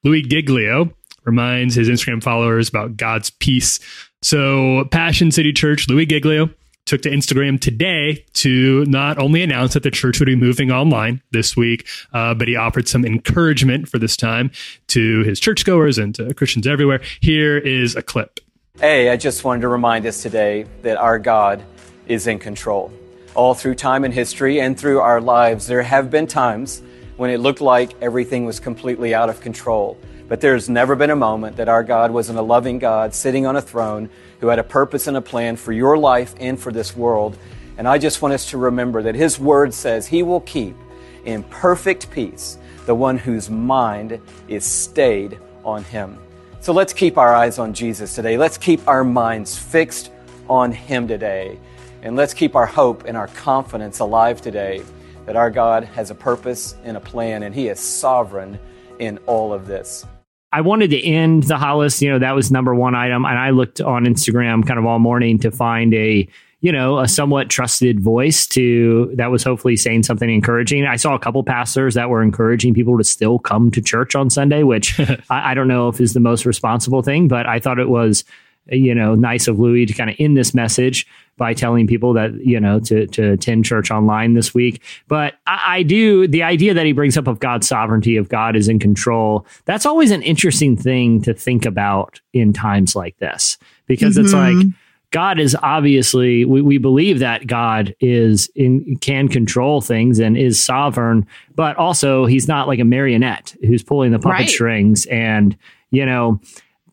[0.04, 0.90] Louis Giglio
[1.24, 3.80] reminds his Instagram followers about God's peace.
[4.22, 6.50] So, Passion City Church, Louis Giglio
[6.86, 11.22] took to Instagram today to not only announce that the church would be moving online
[11.30, 14.50] this week, uh, but he offered some encouragement for this time
[14.88, 17.00] to his churchgoers and to Christians everywhere.
[17.20, 18.40] Here is a clip.
[18.80, 21.62] Hey, I just wanted to remind us today that our God
[22.08, 22.92] is in control
[23.34, 26.82] all through time and history and through our lives, there have been times
[27.16, 29.98] when it looked like everything was completely out of control.
[30.28, 33.56] But there's never been a moment that our God wasn't a loving God sitting on
[33.56, 34.08] a throne
[34.40, 37.36] who had a purpose and a plan for your life and for this world.
[37.78, 40.76] And I just want us to remember that His Word says He will keep
[41.24, 46.18] in perfect peace the one whose mind is stayed on Him.
[46.60, 48.36] So let's keep our eyes on Jesus today.
[48.36, 50.10] Let's keep our minds fixed
[50.48, 51.58] on Him today.
[52.02, 54.82] And let's keep our hope and our confidence alive today
[55.26, 58.58] that our God has a purpose and a plan, and He is sovereign
[58.98, 60.06] in all of this.
[60.52, 63.24] I wanted to end the Hollis, you know, that was number one item.
[63.24, 66.28] And I looked on Instagram kind of all morning to find a,
[66.60, 70.86] you know, a somewhat trusted voice to that was hopefully saying something encouraging.
[70.86, 74.28] I saw a couple pastors that were encouraging people to still come to church on
[74.28, 74.98] Sunday, which
[75.30, 78.24] I, I, don't know if is the most responsible thing, but I thought it was,
[78.66, 81.06] you know, nice of Louis to kind of end this message
[81.36, 84.82] by telling people that you know to to attend church online this week.
[85.08, 88.56] But I, I, do the idea that he brings up of God's sovereignty, of God
[88.56, 89.46] is in control.
[89.64, 94.24] That's always an interesting thing to think about in times like this because mm-hmm.
[94.24, 94.66] it's like.
[95.12, 100.62] God is obviously we, we believe that God is in can control things and is
[100.62, 104.48] sovereign, but also he's not like a marionette who's pulling the puppet right.
[104.48, 105.56] strings and
[105.90, 106.40] you know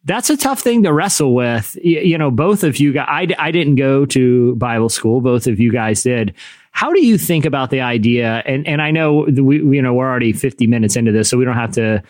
[0.08, 1.78] that's a tough thing to wrestle with.
[1.84, 5.20] You, you know, both of you guys, I, I didn't go to Bible school.
[5.20, 6.34] Both of you guys did.
[6.72, 8.42] How do you think about the idea?
[8.46, 11.44] And, and I know we, you know, we're already 50 minutes into this, so we
[11.44, 12.02] don't have to,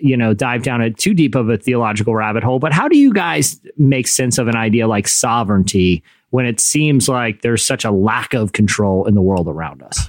[0.00, 2.98] you know, dive down a too deep of a theological rabbit hole, but how do
[2.98, 7.84] you guys make sense of an idea like sovereignty when it seems like there's such
[7.84, 10.08] a lack of control in the world around us?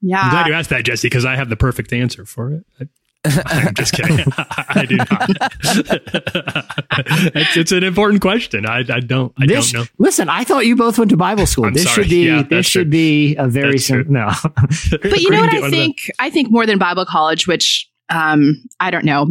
[0.00, 0.20] Yeah.
[0.22, 2.88] I'm glad you asked that, Jesse, because I have the perfect answer for it.
[3.46, 4.24] I'm just kidding.
[4.38, 5.08] I do not.
[7.34, 8.66] it's, it's, an important question.
[8.66, 9.32] I, I don't.
[9.38, 9.86] I this, don't know.
[9.98, 11.66] Listen, I thought you both went to Bible school.
[11.66, 12.04] I'm this sorry.
[12.04, 12.26] should be.
[12.26, 12.90] Yeah, this should true.
[12.90, 14.30] be a very sim- no.
[14.90, 16.10] but you know what I think?
[16.18, 19.26] I think more than Bible college, which um, I don't know,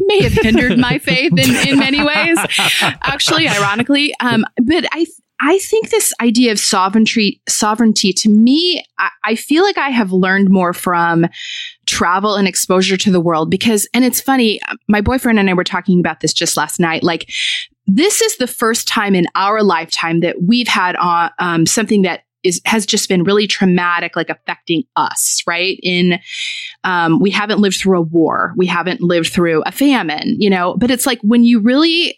[0.00, 2.38] may have hindered my faith in, in many ways.
[2.80, 5.06] Actually, ironically, um, but I
[5.40, 10.10] I think this idea of sovereignty, sovereignty to me, I, I, feel like I have
[10.10, 11.26] learned more from
[11.86, 15.64] travel and exposure to the world because, and it's funny, my boyfriend and I were
[15.64, 17.02] talking about this just last night.
[17.02, 17.30] Like,
[17.86, 22.22] this is the first time in our lifetime that we've had uh, um, something that
[22.42, 25.78] is has just been really traumatic, like affecting us, right?
[25.82, 26.18] In
[26.84, 30.76] um, we haven't lived through a war, we haven't lived through a famine, you know.
[30.76, 32.16] But it's like when you really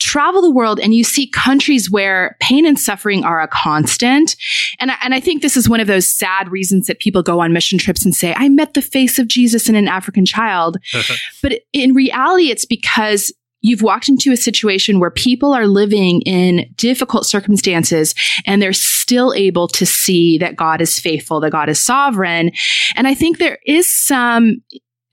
[0.00, 4.36] travel the world and you see countries where pain and suffering are a constant.
[4.78, 7.40] And I, and I think this is one of those sad reasons that people go
[7.40, 10.78] on mission trips and say, I met the face of Jesus in an African child.
[11.42, 16.66] but in reality, it's because you've walked into a situation where people are living in
[16.76, 18.14] difficult circumstances
[18.46, 22.52] and they're still able to see that God is faithful, that God is sovereign.
[22.94, 24.62] And I think there is some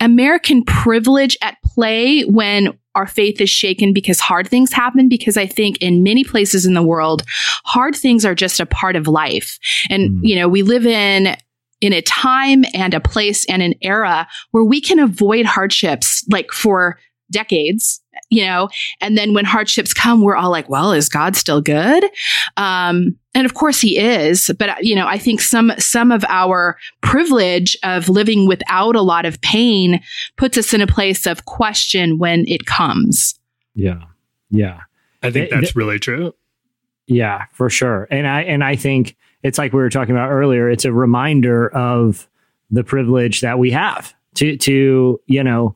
[0.01, 5.45] American privilege at play when our faith is shaken because hard things happen because I
[5.45, 7.23] think in many places in the world,
[7.63, 9.57] hard things are just a part of life.
[9.89, 10.19] And, mm.
[10.23, 11.35] you know, we live in
[11.79, 16.51] in a time and a place and an era where we can avoid hardships like
[16.51, 16.99] for
[17.31, 18.00] decades,
[18.31, 18.69] you know,
[19.01, 22.03] and then when hardships come, we're all like, well, is God still good?
[22.55, 26.77] Um, and of course he is, but you know, I think some, some of our
[27.01, 30.01] privilege of living without a lot of pain
[30.37, 33.37] puts us in a place of question when it comes.
[33.75, 34.01] Yeah.
[34.49, 34.81] Yeah.
[35.21, 36.33] I think that's really true.
[37.07, 38.07] Yeah, for sure.
[38.09, 40.69] And I, and I think it's like we were talking about earlier.
[40.69, 42.29] It's a reminder of
[42.69, 45.75] the privilege that we have to, to, you know,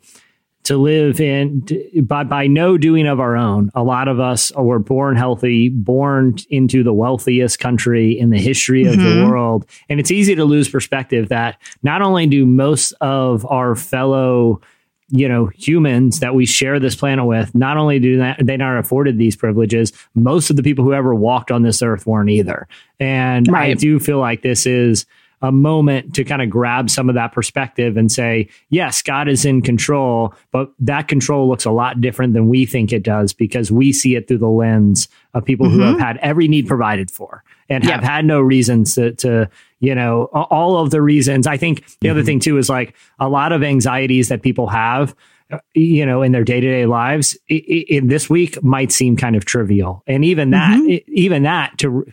[0.66, 1.66] to live in
[2.03, 3.72] by by no doing of our own.
[3.76, 8.86] A lot of us were born healthy, born into the wealthiest country in the history
[8.86, 9.22] of mm-hmm.
[9.22, 13.76] the world, and it's easy to lose perspective that not only do most of our
[13.76, 14.61] fellow
[15.09, 18.80] you know humans that we share this planet with not only do that they not
[18.80, 22.68] afforded these privileges most of the people who ever walked on this earth weren't either
[22.99, 23.70] and right.
[23.70, 25.05] i do feel like this is
[25.46, 29.46] a moment to kind of grab some of that perspective and say, yes, God is
[29.46, 33.72] in control, but that control looks a lot different than we think it does because
[33.72, 35.76] we see it through the lens of people mm-hmm.
[35.76, 39.48] who have had every need provided for and have had no reasons to, to,
[39.80, 41.46] you know, all of the reasons.
[41.46, 42.10] I think the mm-hmm.
[42.10, 45.16] other thing too is like a lot of anxieties that people have
[45.52, 50.02] uh, you know in their day-to-day lives in this week might seem kind of trivial
[50.08, 51.14] and even that mm-hmm.
[51.14, 52.04] even that to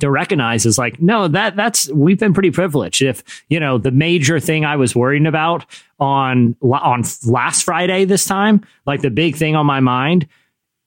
[0.00, 3.02] to recognize is like, no, that that's we've been pretty privileged.
[3.02, 5.64] If you know the major thing I was worrying about
[5.98, 10.28] on on last Friday this time, like the big thing on my mind,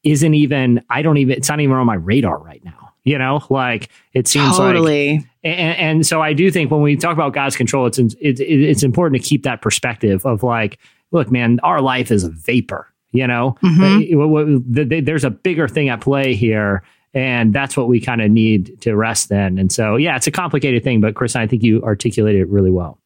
[0.03, 2.93] isn't even I don't even it's not even on my radar right now.
[3.03, 5.18] You know, like it seems totally.
[5.18, 8.41] like, and, and so I do think when we talk about God's control, it's it's
[8.41, 10.78] it's important to keep that perspective of like,
[11.12, 12.88] look, man, our life is a vapor.
[13.12, 15.03] You know, mm-hmm.
[15.03, 16.84] there's a bigger thing at play here
[17.14, 19.57] and that's what we kind of need to rest then.
[19.57, 22.72] And so, yeah, it's a complicated thing, but Chris, I think you articulated it really
[22.72, 22.99] well.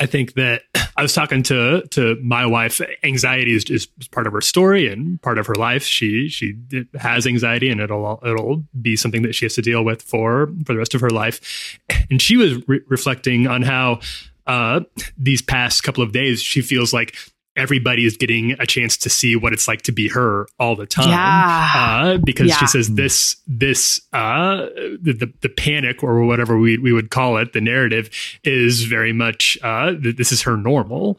[0.00, 0.62] I think that
[0.96, 2.80] I was talking to to my wife.
[3.02, 5.82] Anxiety is, is part of her story and part of her life.
[5.82, 6.54] She she
[6.94, 10.72] has anxiety, and it'll it'll be something that she has to deal with for for
[10.72, 11.78] the rest of her life.
[12.10, 13.98] And she was re- reflecting on how
[14.46, 14.80] uh,
[15.16, 17.16] these past couple of days she feels like
[17.58, 20.86] everybody is getting a chance to see what it's like to be her all the
[20.86, 21.08] time.
[21.08, 21.72] Yeah.
[21.74, 22.56] Uh, because yeah.
[22.56, 24.68] she says this, this, uh,
[25.00, 28.10] the, the, the, panic or whatever we, we would call it, the narrative
[28.44, 31.18] is very much, uh, this is her normal.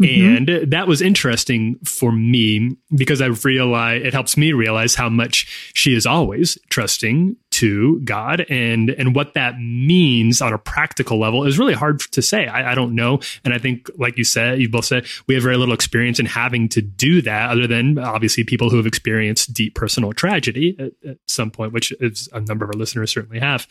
[0.00, 0.36] Mm-hmm.
[0.50, 5.72] And that was interesting for me because I realize it helps me realize how much
[5.74, 11.44] she is always trusting to God and and what that means on a practical level
[11.44, 12.46] is really hard to say.
[12.46, 15.42] I, I, don't know, and I think, like you said, you both said we have
[15.42, 19.52] very little experience in having to do that, other than obviously people who have experienced
[19.52, 23.40] deep personal tragedy at, at some point, which is a number of our listeners certainly
[23.40, 23.66] have.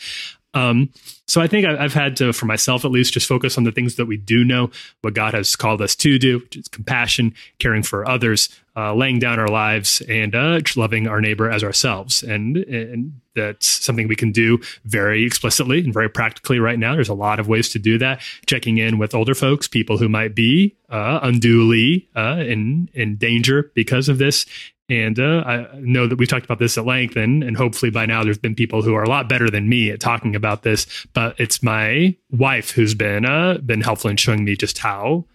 [0.53, 0.89] Um,
[1.27, 3.95] so I think I've had to, for myself at least, just focus on the things
[3.95, 4.71] that we do know,
[5.01, 9.17] what God has called us to do, which is compassion, caring for others, uh, laying
[9.17, 12.21] down our lives, and uh, loving our neighbor as ourselves.
[12.21, 16.93] And, and that's something we can do very explicitly and very practically right now.
[16.93, 18.21] There's a lot of ways to do that.
[18.45, 23.71] Checking in with older folks, people who might be uh, unduly uh, in in danger
[23.73, 24.45] because of this,
[24.89, 28.05] and uh, I know that we've talked about this at length, and, and hopefully by
[28.05, 30.87] now there's been people who are a lot better than me at talking about this.
[31.13, 35.25] But it's my wife who's been uh, been helpful in showing me just how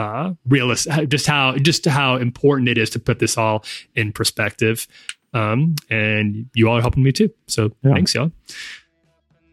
[0.00, 4.86] uh, realist, just how just how important it is to put this all in perspective.
[5.32, 7.30] Um, and you all are helping me too.
[7.46, 7.92] So yeah.
[7.92, 8.32] thanks, y'all.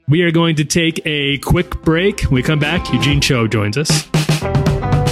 [0.07, 2.21] We are going to take a quick break.
[2.21, 4.07] When we come back, Eugene Cho joins us.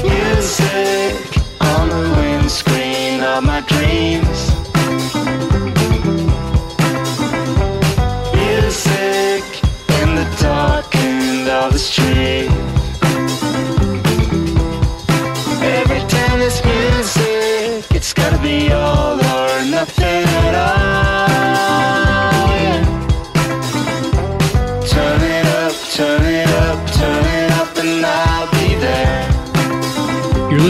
[0.02, 4.25] Music on the windscreen of my dreams.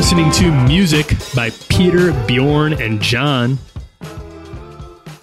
[0.05, 3.57] Listening to music by Peter, Bjorn, and John.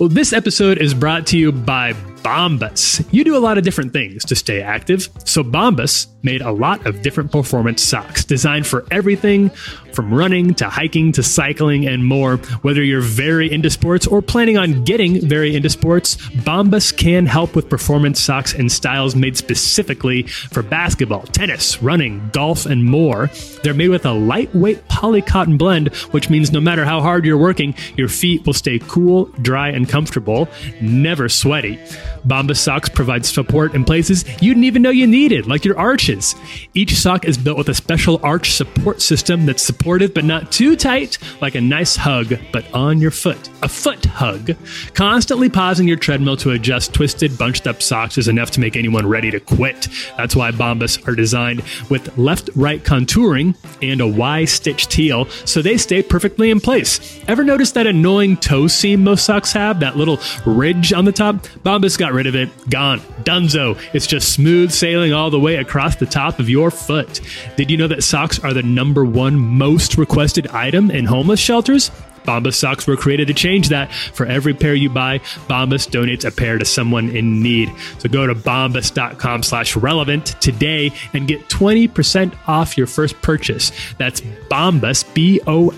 [0.01, 3.04] Well, this episode is brought to you by Bombas.
[3.10, 6.86] You do a lot of different things to stay active, so Bombas made a lot
[6.86, 9.50] of different performance socks designed for everything
[9.92, 12.36] from running to hiking to cycling and more.
[12.62, 17.54] Whether you're very into sports or planning on getting very into sports, Bombas can help
[17.54, 23.30] with performance socks and styles made specifically for basketball, tennis, running, golf, and more.
[23.62, 27.36] They're made with a lightweight poly cotton blend, which means no matter how hard you're
[27.36, 30.48] working, your feet will stay cool, dry, and comfortable,
[30.80, 31.78] never sweaty.
[32.26, 36.34] Bombas socks provides support in places you didn't even know you needed, like your arches.
[36.74, 40.76] Each sock is built with a special arch support system that's supportive but not too
[40.76, 43.48] tight, like a nice hug, but on your foot.
[43.62, 44.52] A foot hug.
[44.94, 49.06] Constantly pausing your treadmill to adjust twisted, bunched up socks is enough to make anyone
[49.06, 49.88] ready to quit.
[50.16, 55.62] That's why Bombas are designed with left right contouring and a Y stitched heel, so
[55.62, 57.20] they stay perfectly in place.
[57.28, 59.80] Ever notice that annoying toe seam most socks have?
[59.80, 61.36] That little ridge on the top?
[61.64, 62.50] Bombas got rid of it.
[62.70, 63.00] Gone.
[63.22, 63.78] Dunzo.
[63.94, 67.20] It's just smooth sailing all the way across the top of your foot.
[67.56, 71.90] Did you know that socks are the number one most requested item in homeless shelters?
[72.24, 73.92] Bombas socks were created to change that.
[73.92, 75.18] For every pair you buy,
[75.48, 77.72] Bombas donates a pair to someone in need.
[77.98, 83.72] So go to bombas.com slash relevant today and get 20% off your first purchase.
[83.98, 85.72] That's Bombas, B-O-M-B-A-S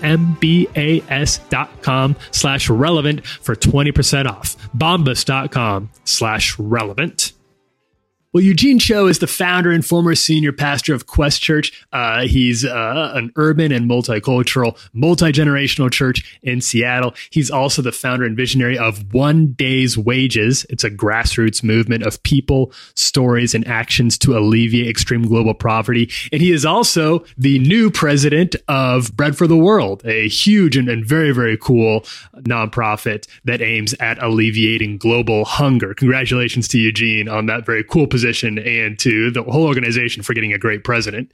[1.49, 4.55] dot com slash relevant for 20% off.
[4.75, 7.34] Bombas.com slash relevant.
[8.35, 11.71] Well, Eugene Cho is the founder and former senior pastor of Quest Church.
[11.93, 17.13] Uh, he's uh, an urban and multicultural, multi generational church in Seattle.
[17.29, 20.65] He's also the founder and visionary of One Day's Wages.
[20.69, 26.11] It's a grassroots movement of people, stories, and actions to alleviate extreme global poverty.
[26.33, 30.89] And he is also the new president of Bread for the World, a huge and,
[30.89, 32.01] and very, very cool
[32.39, 35.93] nonprofit that aims at alleviating global hunger.
[35.93, 40.33] Congratulations to Eugene on that very cool position position and to the whole organization for
[40.33, 41.31] getting a great president.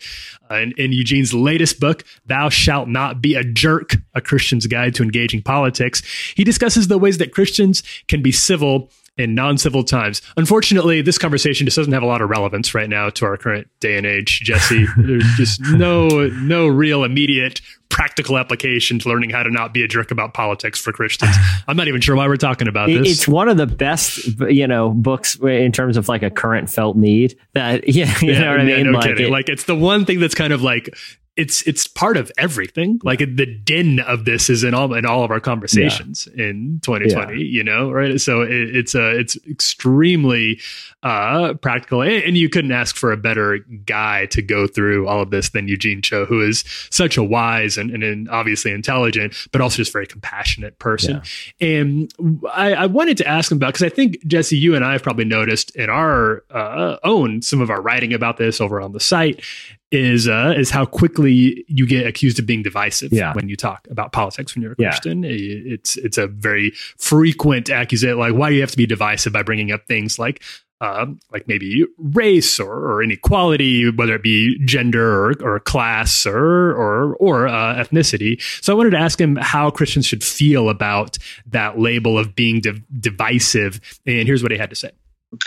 [0.50, 4.94] Uh, and in Eugene's latest book, Thou Shalt Not Be a Jerk, A Christian's Guide
[4.96, 6.02] to Engaging Politics,
[6.36, 10.22] he discusses the ways that Christians can be civil in non-civil times.
[10.38, 13.68] Unfortunately, this conversation just doesn't have a lot of relevance right now to our current
[13.80, 14.86] day and age, Jesse.
[14.98, 19.88] There's just no no real immediate practical application to learning how to not be a
[19.88, 21.36] jerk about politics for Christians.
[21.68, 23.08] I'm not even sure why we're talking about this.
[23.08, 26.96] It's one of the best, you know, books in terms of like a current felt
[26.96, 28.86] need that, yeah, you yeah, know what I mean?
[28.86, 29.28] No like, kidding.
[29.28, 30.96] It, like it's the one thing that's kind of like
[31.42, 33.00] it's it's part of everything.
[33.04, 36.46] Like the din of this is in all in all of our conversations yeah.
[36.46, 37.34] in 2020.
[37.34, 37.40] Yeah.
[37.40, 38.22] You know, right?
[38.22, 40.60] So it, it's a it's extremely
[41.02, 45.20] uh, practical, and, and, you couldn't ask for a better guy to go through all
[45.20, 49.34] of this than Eugene Cho, who is such a wise and, and, and obviously intelligent,
[49.52, 51.22] but also just very compassionate person.
[51.60, 51.68] Yeah.
[51.68, 52.14] And
[52.54, 55.02] I, I, wanted to ask him about because I think Jesse, you and I have
[55.02, 59.00] probably noticed in our uh, own some of our writing about this over on the
[59.00, 59.44] site
[59.92, 63.34] is uh, is how quickly you get accused of being divisive yeah.
[63.34, 65.24] when you talk about politics when you're a Christian.
[65.24, 65.74] Yeah.
[65.74, 68.18] It's it's a very frequent accusation.
[68.18, 70.42] Like, why do you have to be divisive by bringing up things like
[70.82, 76.72] uh, like maybe race or, or, inequality, whether it be gender or, or class or
[76.72, 78.42] or, or uh, ethnicity.
[78.64, 82.62] So I wanted to ask him how Christians should feel about that label of being
[82.62, 83.80] div- divisive.
[84.08, 84.90] And here's what he had to say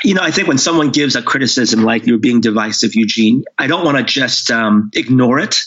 [0.03, 3.67] you know, I think when someone gives a criticism like you're being divisive, Eugene, I
[3.67, 5.63] don't want to just um, ignore it.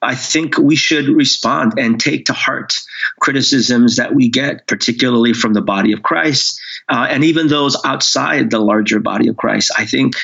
[0.00, 2.80] I think we should respond and take to heart
[3.20, 8.50] criticisms that we get, particularly from the body of Christ, uh, and even those outside
[8.50, 9.72] the larger body of Christ.
[9.76, 10.14] I think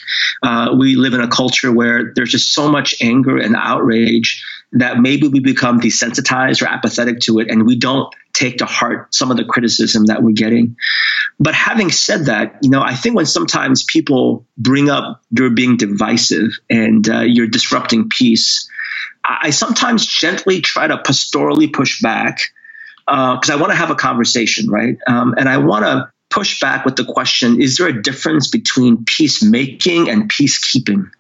[0.43, 4.99] uh, we live in a culture where there's just so much anger and outrage that
[4.99, 9.31] maybe we become desensitized or apathetic to it, and we don't take to heart some
[9.31, 10.77] of the criticism that we're getting.
[11.41, 15.77] But having said that, you know, I think when sometimes people bring up you're being
[15.77, 18.69] divisive and uh, you're disrupting peace,
[19.25, 22.41] I sometimes gently try to pastorally push back
[23.07, 24.97] because uh, I want to have a conversation, right?
[25.07, 29.05] Um, and I want to push back with the question is there a difference between
[29.05, 31.11] peacemaking and peacekeeping?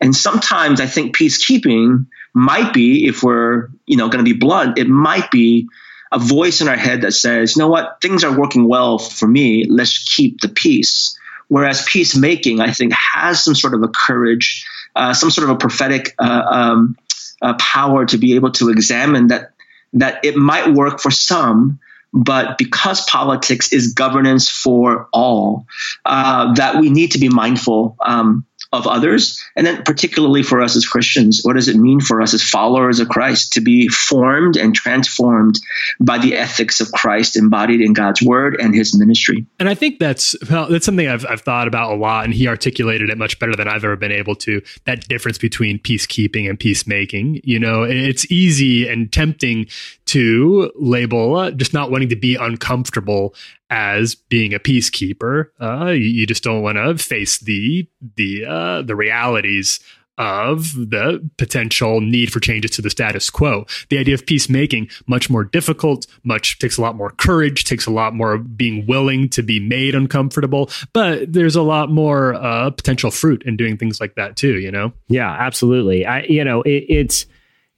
[0.00, 4.78] And sometimes I think peacekeeping might be, if we're you know going to be blunt,
[4.78, 5.68] it might be
[6.12, 9.26] a voice in our head that says, you know what, things are working well for
[9.28, 9.64] me.
[9.68, 11.16] Let's keep the peace.
[11.48, 15.58] Whereas peacemaking, I think, has some sort of a courage, uh, some sort of a
[15.58, 16.96] prophetic uh, um,
[17.42, 19.52] uh, power to be able to examine that
[19.92, 21.80] that it might work for some,
[22.12, 25.66] but because politics is governance for all,
[26.04, 29.42] uh, that we need to be mindful um, of others.
[29.56, 33.00] And then, particularly for us as Christians, what does it mean for us as followers
[33.00, 35.58] of Christ to be formed and transformed
[35.98, 39.44] by the ethics of Christ embodied in God's word and his ministry?
[39.58, 42.46] And I think that's well, that's something I've, I've thought about a lot, and he
[42.46, 44.62] articulated it much better than I've ever been able to.
[44.84, 47.40] That difference between peacekeeping and peacemaking.
[47.42, 49.66] You know, it's easy and tempting
[50.06, 53.34] to label just not wanting to be uncomfortable
[53.70, 55.46] as being a peacekeeper.
[55.60, 59.80] Uh, you, you, just don't want to face the the uh, the realities
[60.18, 63.64] of the potential need for changes to the status quo.
[63.88, 67.90] The idea of peacemaking much more difficult, much takes a lot more courage, takes a
[67.90, 70.68] lot more being willing to be made uncomfortable.
[70.92, 74.58] But there's a lot more uh, potential fruit in doing things like that too.
[74.58, 74.92] You know?
[75.08, 76.04] Yeah, absolutely.
[76.04, 77.26] I you know it, it's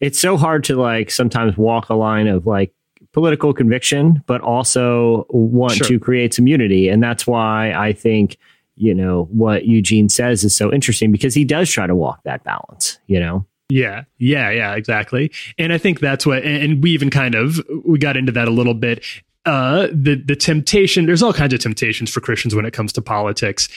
[0.00, 2.74] it's so hard to like sometimes walk a line of like
[3.12, 5.86] political conviction, but also want sure.
[5.86, 6.88] to create some unity.
[6.88, 8.38] And that's why I think,
[8.76, 12.42] you know, what Eugene says is so interesting because he does try to walk that
[12.44, 13.46] balance, you know?
[13.68, 15.30] Yeah, yeah, yeah, exactly.
[15.58, 18.50] And I think that's what, and we even kind of, we got into that a
[18.50, 19.04] little bit
[19.44, 21.06] uh, the the temptation.
[21.06, 23.68] There's all kinds of temptations for Christians when it comes to politics.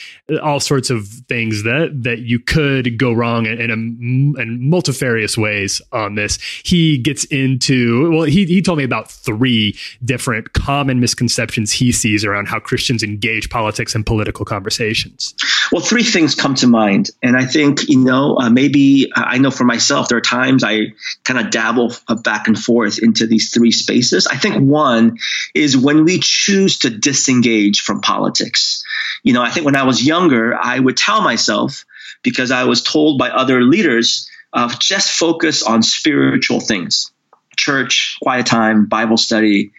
[0.42, 5.36] All sorts of things that that you could go wrong in, in, a, in multifarious
[5.36, 6.38] ways on this.
[6.64, 12.24] He gets into well, he he told me about three different common misconceptions he sees
[12.24, 15.34] around how Christians engage politics and political conversations.
[15.72, 19.50] Well, three things come to mind, and I think you know uh, maybe I know
[19.50, 20.92] for myself there are times I
[21.24, 21.92] kind of dabble
[22.22, 24.26] back and forth into these three spaces.
[24.26, 25.18] I think one
[25.54, 28.84] is when we choose to disengage from politics.
[29.22, 31.84] You know, I think when I was younger, I would tell myself,
[32.22, 37.10] because I was told by other leaders, uh, just focus on spiritual things
[37.56, 39.72] church, quiet time, Bible study,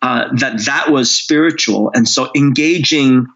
[0.00, 1.90] uh, that that was spiritual.
[1.94, 3.26] And so engaging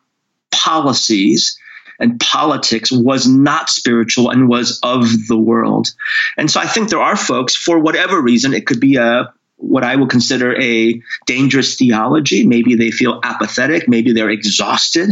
[0.50, 1.58] policies
[2.00, 5.92] and politics was not spiritual and was of the world.
[6.36, 9.84] And so I think there are folks, for whatever reason, it could be a what
[9.84, 12.46] I would consider a dangerous theology.
[12.46, 15.10] Maybe they feel apathetic, maybe they're exhausted,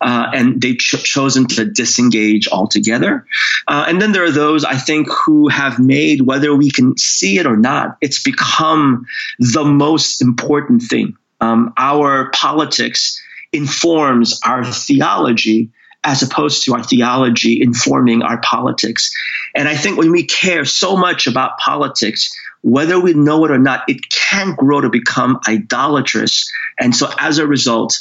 [0.00, 3.26] uh, and they've ch- chosen to disengage altogether.
[3.68, 7.38] Uh, and then there are those, I think, who have made, whether we can see
[7.38, 9.04] it or not, it's become
[9.38, 11.16] the most important thing.
[11.40, 13.20] Um, our politics
[13.52, 15.70] informs our theology
[16.04, 19.14] as opposed to our theology informing our politics.
[19.54, 22.30] And I think when we care so much about politics,
[22.62, 26.50] whether we know it or not, it can grow to become idolatrous.
[26.78, 27.98] And so as a result,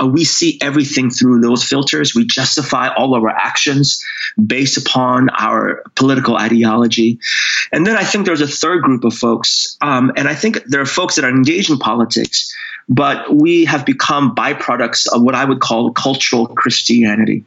[0.00, 2.14] uh, we see everything through those filters.
[2.14, 4.04] We justify all of our actions
[4.44, 7.18] based upon our political ideology.
[7.72, 10.80] And then I think there's a third group of folks, um, and I think there
[10.80, 12.54] are folks that are engaged in politics,
[12.88, 17.44] but we have become byproducts of what I would call cultural Christianity,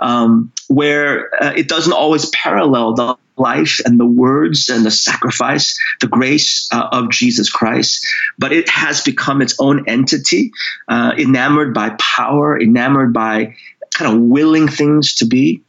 [0.00, 5.78] um, where uh, it doesn't always parallel the life and the words and the sacrifice,
[6.00, 8.06] the grace uh, of Jesus Christ.
[8.38, 10.52] But it has become its own entity,
[10.88, 13.56] uh, enamored by power, enamored by
[13.94, 15.62] kind of willing things to be.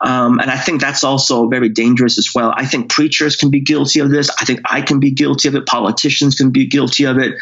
[0.00, 2.52] Um, and I think that's also very dangerous as well.
[2.54, 4.30] I think preachers can be guilty of this.
[4.30, 5.66] I think I can be guilty of it.
[5.66, 7.34] Politicians can be guilty of it,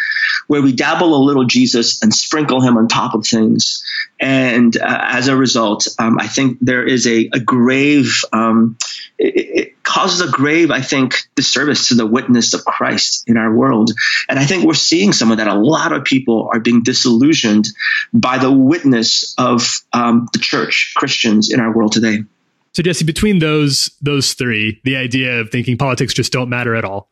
[0.47, 3.85] where we dabble a little Jesus and sprinkle him on top of things.
[4.25, 8.79] And uh, as a result, um, I think there is a, a grave, um,
[9.19, 13.55] it, it, causes a grave, I think, disservice to the witness of Christ in our
[13.55, 13.91] world.
[14.27, 15.47] And I think we're seeing some of that.
[15.47, 17.69] A lot of people are being disillusioned
[18.15, 22.25] by the witness of um, the church, Christians in our world today.
[22.73, 26.87] So Jesse, between those those three, the idea of thinking politics just don't matter at
[26.87, 27.11] all,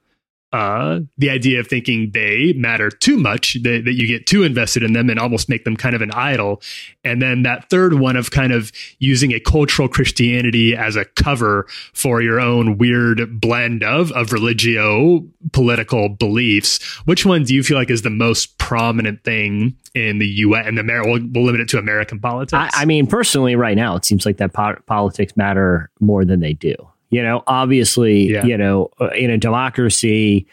[0.53, 4.83] uh, the idea of thinking they matter too much, that, that you get too invested
[4.83, 6.61] in them and almost make them kind of an idol.
[7.05, 11.67] And then that third one of kind of using a cultural Christianity as a cover
[11.95, 16.83] for your own weird blend of, of religio political beliefs.
[17.07, 20.67] Which one do you feel like is the most prominent thing in the U.S.
[20.67, 22.53] and the we'll, we'll limit it to American politics?
[22.53, 26.41] I, I, mean, personally, right now, it seems like that po- politics matter more than
[26.41, 26.75] they do.
[27.13, 28.45] You know, obviously, yeah.
[28.45, 30.47] you know, uh, in a democracy,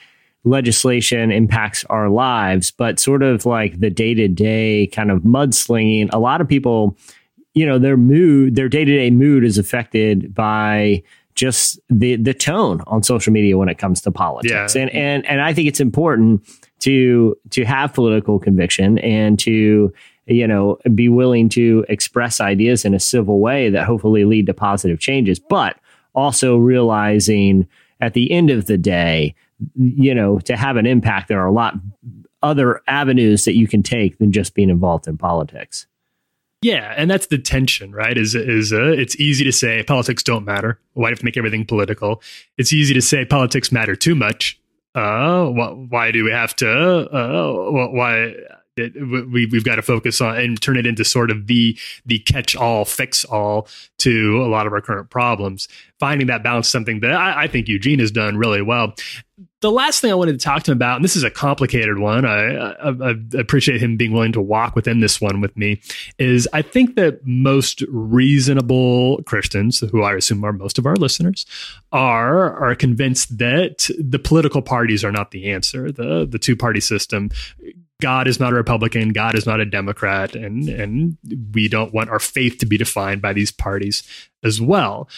[0.43, 6.09] legislation impacts our lives, but sort of like the day to day kind of mudslinging,
[6.11, 6.97] a lot of people,
[7.53, 11.01] you know, their mood, their day to day mood is affected by
[11.33, 14.75] just the the tone on social media when it comes to politics.
[14.75, 14.81] Yeah.
[14.81, 16.45] And and and I think it's important
[16.79, 19.93] to to have political conviction and to
[20.25, 24.53] you know be willing to express ideas in a civil way that hopefully lead to
[24.53, 25.39] positive changes.
[25.39, 25.77] But
[26.15, 27.67] also realizing
[28.01, 29.35] at the end of the day,
[29.75, 31.75] you know, to have an impact, there are a lot
[32.41, 35.87] other avenues that you can take than just being involved in politics.
[36.61, 38.17] Yeah, and that's the tension, right?
[38.17, 40.79] Is is uh, it's easy to say politics don't matter.
[40.93, 42.21] Why do you have to make everything political?
[42.57, 44.59] It's easy to say politics matter too much.
[44.93, 46.69] Uh, wh- why do we have to?
[46.69, 48.33] Uh, why
[49.31, 52.55] we, we've got to focus on and turn it into sort of the the catch
[52.55, 53.67] all fix all
[53.99, 55.67] to a lot of our current problems.
[55.99, 58.93] Finding that balance something that I, I, think eugene has done really well.
[59.61, 61.99] The last thing i wanted to talk to him about and this is a complicated
[61.99, 65.81] one I, I, I appreciate him being willing to walk within this one with me
[66.17, 71.45] is i think that most reasonable christians who i assume are most of our listeners
[71.91, 75.91] are are convinced that the political parties are not the answer.
[75.91, 77.29] The the two party system
[78.01, 81.17] God is not a Republican, God is not a Democrat, and and
[81.53, 84.03] we don't want our faith to be defined by these parties
[84.43, 85.09] as well.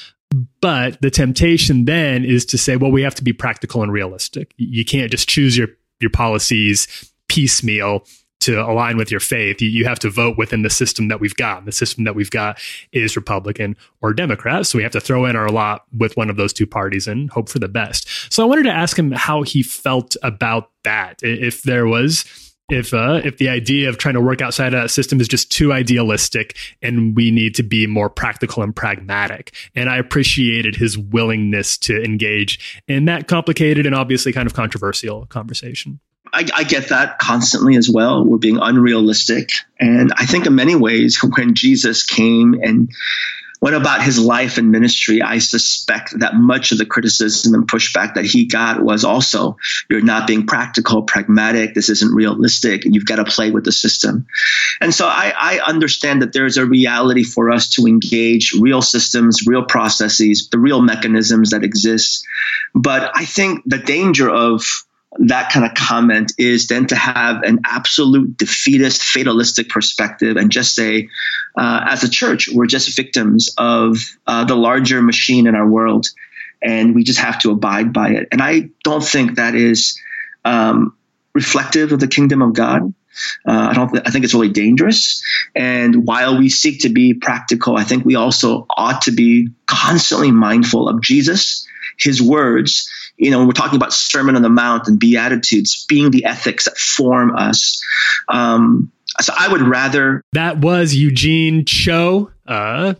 [0.62, 4.53] But the temptation then is to say, well, we have to be practical and realistic.
[4.58, 5.68] You can't just choose your
[5.99, 8.06] your policies piecemeal
[8.41, 9.62] to align with your faith.
[9.62, 11.66] You, you have to vote within the system that we've got.
[11.66, 12.60] The system that we've got
[12.91, 14.66] is Republican or Democrat.
[14.66, 17.30] So we have to throw in our lot with one of those two parties and
[17.30, 18.34] hope for the best.
[18.34, 21.20] So I wanted to ask him how he felt about that.
[21.22, 22.26] If there was
[22.72, 25.52] if uh, if the idea of trying to work outside of that system is just
[25.52, 29.53] too idealistic and we need to be more practical and pragmatic.
[29.76, 35.26] And I appreciated his willingness to engage in that complicated and obviously kind of controversial
[35.27, 35.99] conversation.
[36.34, 38.23] I, I, get that constantly as well.
[38.23, 39.49] We're being unrealistic.
[39.80, 42.89] And I think in many ways, when Jesus came and
[43.62, 45.22] what about his life and ministry?
[45.22, 49.58] I suspect that much of the criticism and pushback that he got was also
[49.88, 51.76] you're not being practical, pragmatic.
[51.76, 52.86] This isn't realistic.
[52.86, 54.26] You've got to play with the system.
[54.82, 59.46] And so I, I understand that there's a reality for us to engage real systems,
[59.46, 62.26] real processes, the real mechanisms that exist.
[62.74, 64.66] But I think the danger of
[65.20, 70.74] that kind of comment is then to have an absolute defeatist, fatalistic perspective and just
[70.74, 71.10] say,
[71.58, 76.08] uh, as a church, we're just victims of uh, the larger machine in our world,
[76.64, 78.30] and we just have to abide by it.
[78.32, 80.00] And I don't think that is
[80.46, 80.96] um,
[81.34, 82.94] reflective of the kingdom of God.
[83.46, 83.92] Uh, I don't.
[83.92, 85.22] Th- I think it's really dangerous.
[85.54, 90.32] And while we seek to be practical, I think we also ought to be constantly
[90.32, 91.68] mindful of Jesus,
[92.00, 92.90] His words,
[93.22, 96.65] you know, when we're talking about Sermon on the Mount and Beatitudes being the ethics
[96.65, 97.80] that form us.
[98.27, 100.23] Um, so I would rather.
[100.34, 102.31] That was Eugene Cho.
[102.48, 102.95] Uh,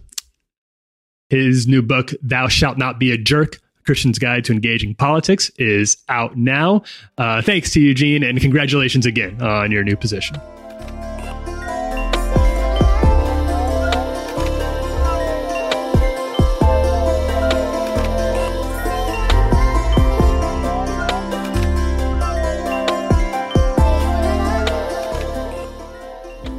[1.30, 3.57] his new book, Thou Shalt Not Be a Jerk.
[3.84, 6.84] Christian's Guide to Engaging Politics is out now.
[7.18, 10.39] Uh, thanks to Eugene, and congratulations again on your new position.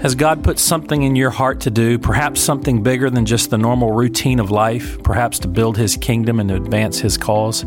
[0.02, 3.56] Has God put something in your heart to do, perhaps something bigger than just the
[3.56, 7.64] normal routine of life, perhaps to build His kingdom and to advance His cause?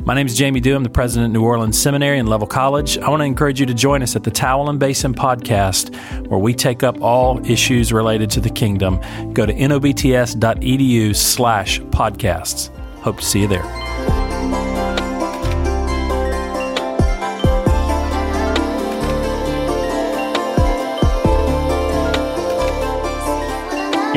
[0.00, 0.74] My name is Jamie Dew.
[0.74, 2.96] I'm the president of New Orleans Seminary and Leavell College.
[2.96, 5.94] I want to encourage you to join us at the Towel and Basin podcast,
[6.28, 8.98] where we take up all issues related to the kingdom.
[9.34, 12.74] Go to nobts.edu slash podcasts.
[13.00, 13.93] Hope to see you there.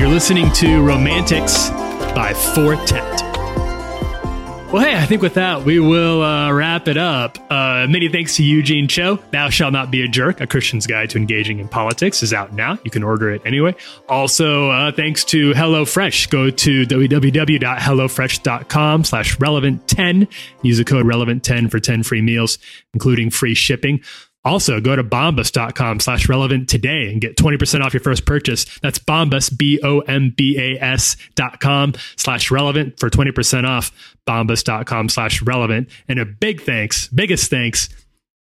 [0.10, 1.70] Listening to Romantics
[2.16, 3.22] by Fortet.
[4.72, 7.38] Well, hey, I think with that, we will uh, wrap it up.
[7.50, 9.16] Uh, many thanks to Eugene Cho.
[9.32, 12.52] Thou Shall Not Be a Jerk, A Christian's Guide to Engaging in Politics is out
[12.52, 12.78] now.
[12.84, 13.76] You can order it anyway.
[14.10, 16.30] Also, uh, thanks to HelloFresh.
[16.30, 20.28] Go to www.hellofresh.com slash relevant10.
[20.64, 22.60] Use the code relevant10 for 10 free meals,
[22.94, 24.02] including free shipping.
[24.48, 28.66] Also, go to bombas.com slash relevant today and get 20% off your first purchase.
[28.80, 33.92] That's bombas, B O M B A S dot com slash relevant for 20% off.
[34.26, 35.90] Bombas.com slash relevant.
[36.08, 37.90] And a big thanks, biggest thanks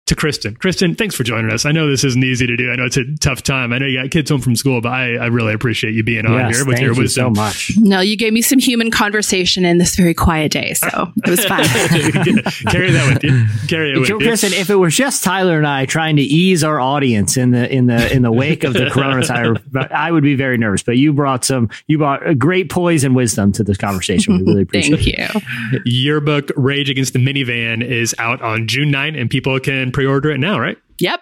[0.08, 0.56] to Kristen.
[0.56, 1.66] Kristen, thanks for joining us.
[1.66, 2.72] I know this isn't easy to do.
[2.72, 3.74] I know it's a tough time.
[3.74, 6.26] I know you got kids home from school, but I, I really appreciate you being
[6.26, 7.36] on yes, here with thank your you wisdom.
[7.36, 7.72] so much.
[7.78, 11.46] No, you gave me some human conversation in this very quiet day, so it was
[11.46, 11.64] fun.
[12.72, 13.46] Carry that with you.
[13.68, 14.18] Carry it with you.
[14.20, 17.72] Kristen, if it was just Tyler and I trying to ease our audience in the
[17.72, 20.84] in the in the wake of the coronavirus, I would be very nervous.
[20.84, 24.38] But you brought some, you brought a great poise and wisdom to this conversation.
[24.38, 25.42] We really appreciate Thank it.
[25.74, 25.82] you.
[25.86, 30.06] Your book, Rage Against the Minivan, is out on June 9, and people can pre
[30.06, 30.78] order it now, right?
[30.99, 31.22] Yep.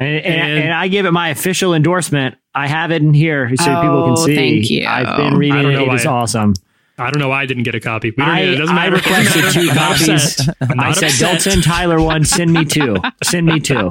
[0.00, 2.34] And, and, And- and I give it my official endorsement.
[2.56, 4.34] I have it in here so people Oh, can see.
[4.34, 4.84] thank you.
[4.86, 5.74] I've been reading don't it.
[5.76, 6.12] know It is why.
[6.12, 6.54] awesome.
[7.02, 8.10] I don't know why I didn't get a copy.
[8.10, 8.56] We don't I, need it.
[8.58, 8.96] doesn't I matter.
[8.96, 10.48] requested two copies.
[10.60, 11.30] I'm I not said, upset.
[11.30, 12.24] "Don't send Tyler one.
[12.24, 12.96] Send me two.
[13.22, 13.90] Send me two.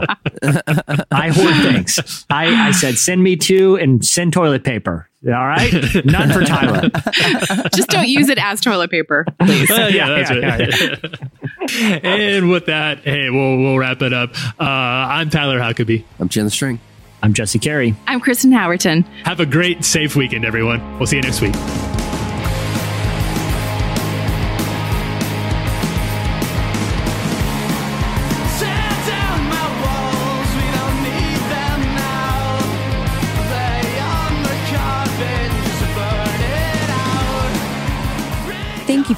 [1.11, 2.25] I hoard things.
[2.29, 5.71] I, I said, "Send me two and send toilet paper." All right,
[6.03, 6.89] none for Tyler.
[7.75, 9.69] Just don't use it as toilet paper, please.
[9.69, 12.03] Uh, yeah, Yeah, that's yeah, right.
[12.03, 14.31] and with that, hey, we'll we'll wrap it up.
[14.59, 16.03] Uh, I'm Tyler Huckabee.
[16.19, 16.79] I'm Chandler Strang.
[17.21, 17.93] I'm Jesse Carey.
[18.07, 19.05] I'm Kristen Howerton.
[19.25, 20.97] Have a great, safe weekend, everyone.
[20.97, 21.53] We'll see you next week.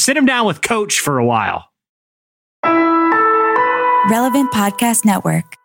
[0.00, 1.66] Sit him down with Coach for a while.
[4.10, 5.59] Relevant Podcast Network.